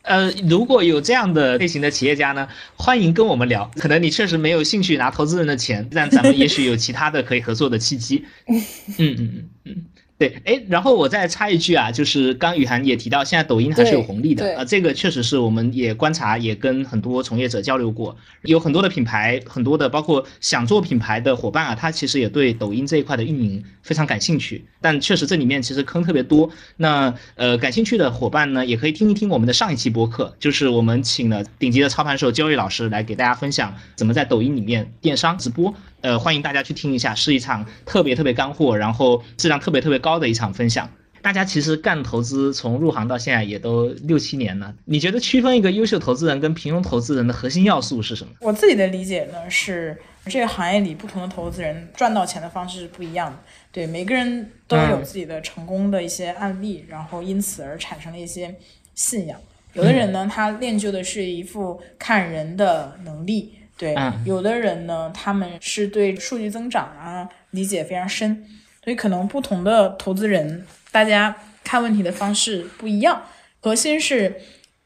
[0.04, 3.70] 呃，如果有这样的类型的企业家呢，欢迎跟我们聊。
[3.76, 8.26] 可能你确实没有兴趣拿投资人的钱，但咱们也许有其他的可以合作的契机。
[8.48, 8.62] 嗯
[8.98, 9.76] 嗯嗯嗯，
[10.24, 26.50] 对，哎，然后我再插一句啊，就是刚雨涵也提到，现在抖音还是有红利的啊，这个确实是我们也观察，也跟很多从业者交流过，有很多的品牌，很多的包括想做品牌的伙伴啊，他其实也对抖音这一块的运营非常感兴趣，但确实这里面其实坑特别多。
[26.78, 35.74] 那呃，感兴趣的伙伴呢，也可以听一听我们的上一期播客，就是我们请了顶级的操盘手 Joey 老师来给大家分享怎么在抖音里面电商直播。
[36.04, 40.90] 呃，欢迎大家去听一下，是一场特别特别干货，然后质量特别特别高的一场分享。
[41.22, 48.34] 大家其实干投资从入行到现在也都六七年了，你觉得区分一个优秀投资人跟平庸投资人的核心要素是什么？
[48.42, 53.40] 我自己的理解呢是，这个行业里不同的投资人赚到钱的方式是不一样的。
[53.72, 58.54] 对，每个人都有自己的成功的一些案例，然后因此而产生了一些
[58.94, 59.40] 信仰。
[59.72, 63.54] 有的人呢，他练就的是一副看人的能力。
[63.84, 68.46] 对，有的人呢，他们是对数据增长啊理解非常深，
[68.82, 73.24] 所以可能不同的投资人，大家看问题的方式不一样。
[73.60, 74.34] 核心是，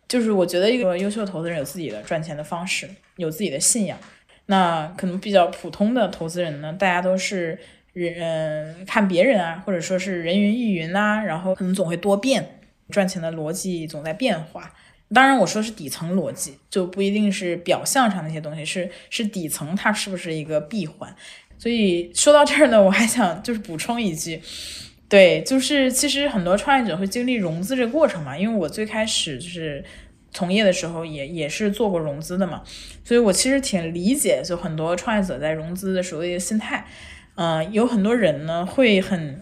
[0.07, 3.95] 就是我觉得一个优秀投资人有自己的赚钱的方式，有自己的信仰。
[4.47, 7.59] 那可能比较普通的投资人呢，大家都是
[7.93, 14.73] 人看别人啊，或者说是人云亦云啊，然后可能总会多变，赚钱的逻辑总在变化。
[15.13, 21.15] 当然，我说是底层逻辑，就不一定是表象上那些东西，是是底层它是不是一个闭环。
[21.57, 24.41] 所以说到这儿呢，我还想就是补充一句，
[25.07, 29.81] 对，就是其实很多创业者会经历融资这个过程嘛，因为我最开始就是
[30.31, 32.61] 从业的时候也也是做过融资的嘛，
[33.05, 36.85] 所以我其实挺理解就很多创业者在融资的时候的一个心态。
[37.35, 39.41] 嗯，有很多人呢会很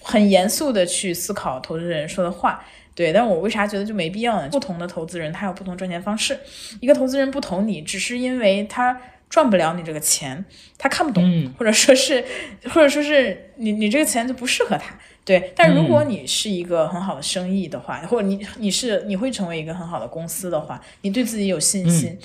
[0.00, 2.64] 很严肃的去思考投资人说的话。
[2.98, 4.48] 对，但我为啥觉得就没必要呢？
[4.48, 6.36] 不同的投资人他有不同赚钱方式，
[6.80, 10.44] 一个投资人不投你，只是因为他赚不了你这个钱，
[10.76, 11.22] 他看不懂，
[11.56, 12.24] 或者说是，
[12.64, 14.98] 或者说是你你这个钱就不适合他。
[15.24, 22.18] 对，但如果你是一个很好的生意的话，或者你你是你会成为一个很好的公司的话，你对自己有信心，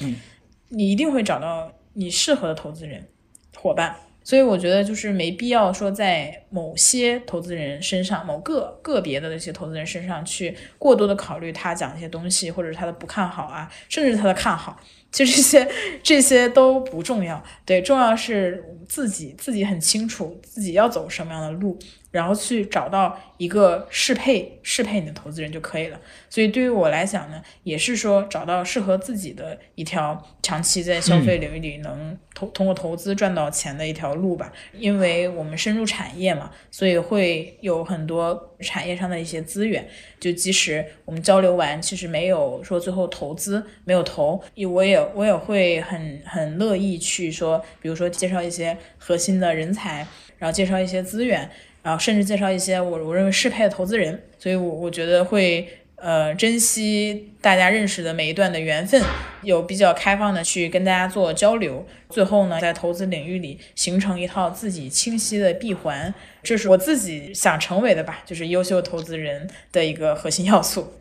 [0.69, 3.07] 你一定会找到你适合的投资人
[3.55, 3.95] 伙伴。
[4.23, 14.79] 所以我觉得就是没必要说在某些投资人身上，某个个别的那些投资人身上去过多的考虑他讲一些东西，或者是他的不看好啊，甚至他的看好，
[15.11, 15.71] 其实这些
[16.01, 17.43] 这些都不重要。
[17.65, 21.77] 对，重要是自己自己很清楚自己要走什么样的路。
[22.13, 25.99] 然后去找到一个适配适配你的投资人就可以了。
[26.29, 34.53] 所以对于我来讲呢，也是说找到适合自己的一条长期在消费领域里能投通过投资赚到钱的一条路吧。
[34.73, 39.87] 因为我们深入产业嘛，所以会有很多产业上的一些资源。
[40.19, 44.39] 就即使我们交流完，其实没有说最后投资没有投，
[44.71, 50.05] 我也我也会很很乐意去说，比如说介绍一些核心的人才，
[50.37, 51.49] 然后介绍一些资源。
[51.83, 55.67] 然后甚至介绍一些我我认为适配的投资人，所以我我觉得会
[55.97, 59.01] 呃珍惜大家认识的每一段的缘分，
[59.41, 70.93] 有比较开放的去跟大家做交流，最后呢在投资领域里形成一套自己清晰的闭环，这是我自己想成为的吧，就是优秀投资人的一个核心要素。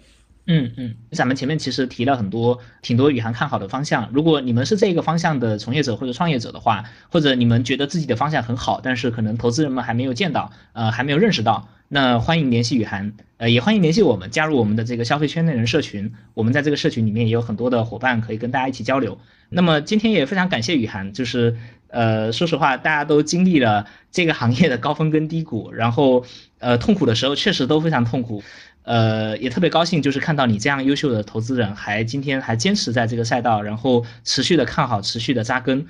[0.47, 4.11] 嗯嗯，咱们前面其实提了很多挺多宇涵看好的方向。
[4.13, 16.13] 如果你们是这个方向的从业者或者创业者的话，或者你们觉得自己的方向很好，但是可能投资人们还没有见到，呃，还没有认识到，那欢迎联系宇涵，呃，也欢迎联系我们，加入我们的这个消费圈内人社群。
[16.35, 19.17] 我们在这个社群里面也有很多的伙伴可以跟大家一起交流。
[19.49, 21.57] 那么今天也非常感谢宇涵，就是
[21.89, 26.25] 呃，说实话，大家都经历了这个行业的高峰跟低谷，然后
[26.59, 28.43] 呃，痛苦的时候确实都非常痛苦。
[28.85, 35.87] 呃，也特别高兴，就是看到你这样优秀的投资人，还今天还坚持在这个赛道，然后持续的看好，持续的扎根。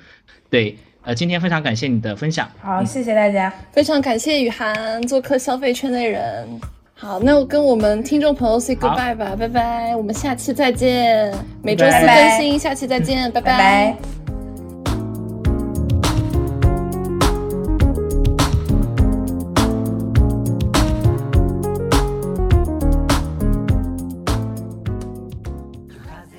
[0.49, 2.47] 对，呃，今天非常感谢你的分享。
[2.61, 6.47] 好，谢谢大家，非常感谢雨涵做客消费圈内人。
[6.95, 14.22] 好，那我跟我们听众朋友 say goodbye 吧，拜拜，我们下期再见，每周四更新，下期再见，拜拜。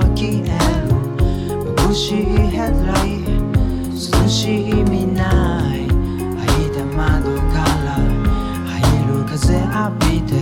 [0.00, 3.22] 眩しいヘッドライ
[3.94, 7.94] 涼しい未来開いた窓から
[8.66, 8.74] 入
[9.06, 9.70] る風浴
[10.10, 10.34] びて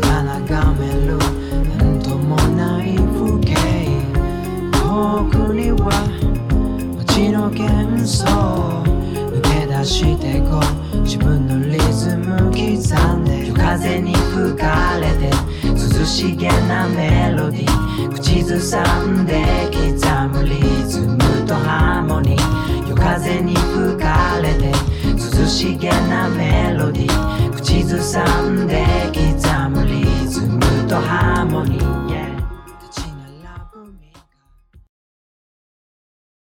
[0.00, 3.56] ただ眺めるなんともない風景
[4.70, 4.78] 遠
[5.28, 5.90] くには
[6.98, 8.24] 街の幻想
[9.14, 10.60] 抜け出してこ
[10.94, 12.56] う自分のリズム刻
[13.16, 15.67] んで夜風に吹かれて
[15.98, 18.08] 涼しげなメロディー。
[18.14, 22.88] 口ずさんで刻むリズムとハーモニー。
[22.88, 24.70] 夜風に吹かれて
[25.40, 27.50] 涼しげなメロディー。
[27.52, 32.07] 口ずさんで刻むリズムとハーモニー。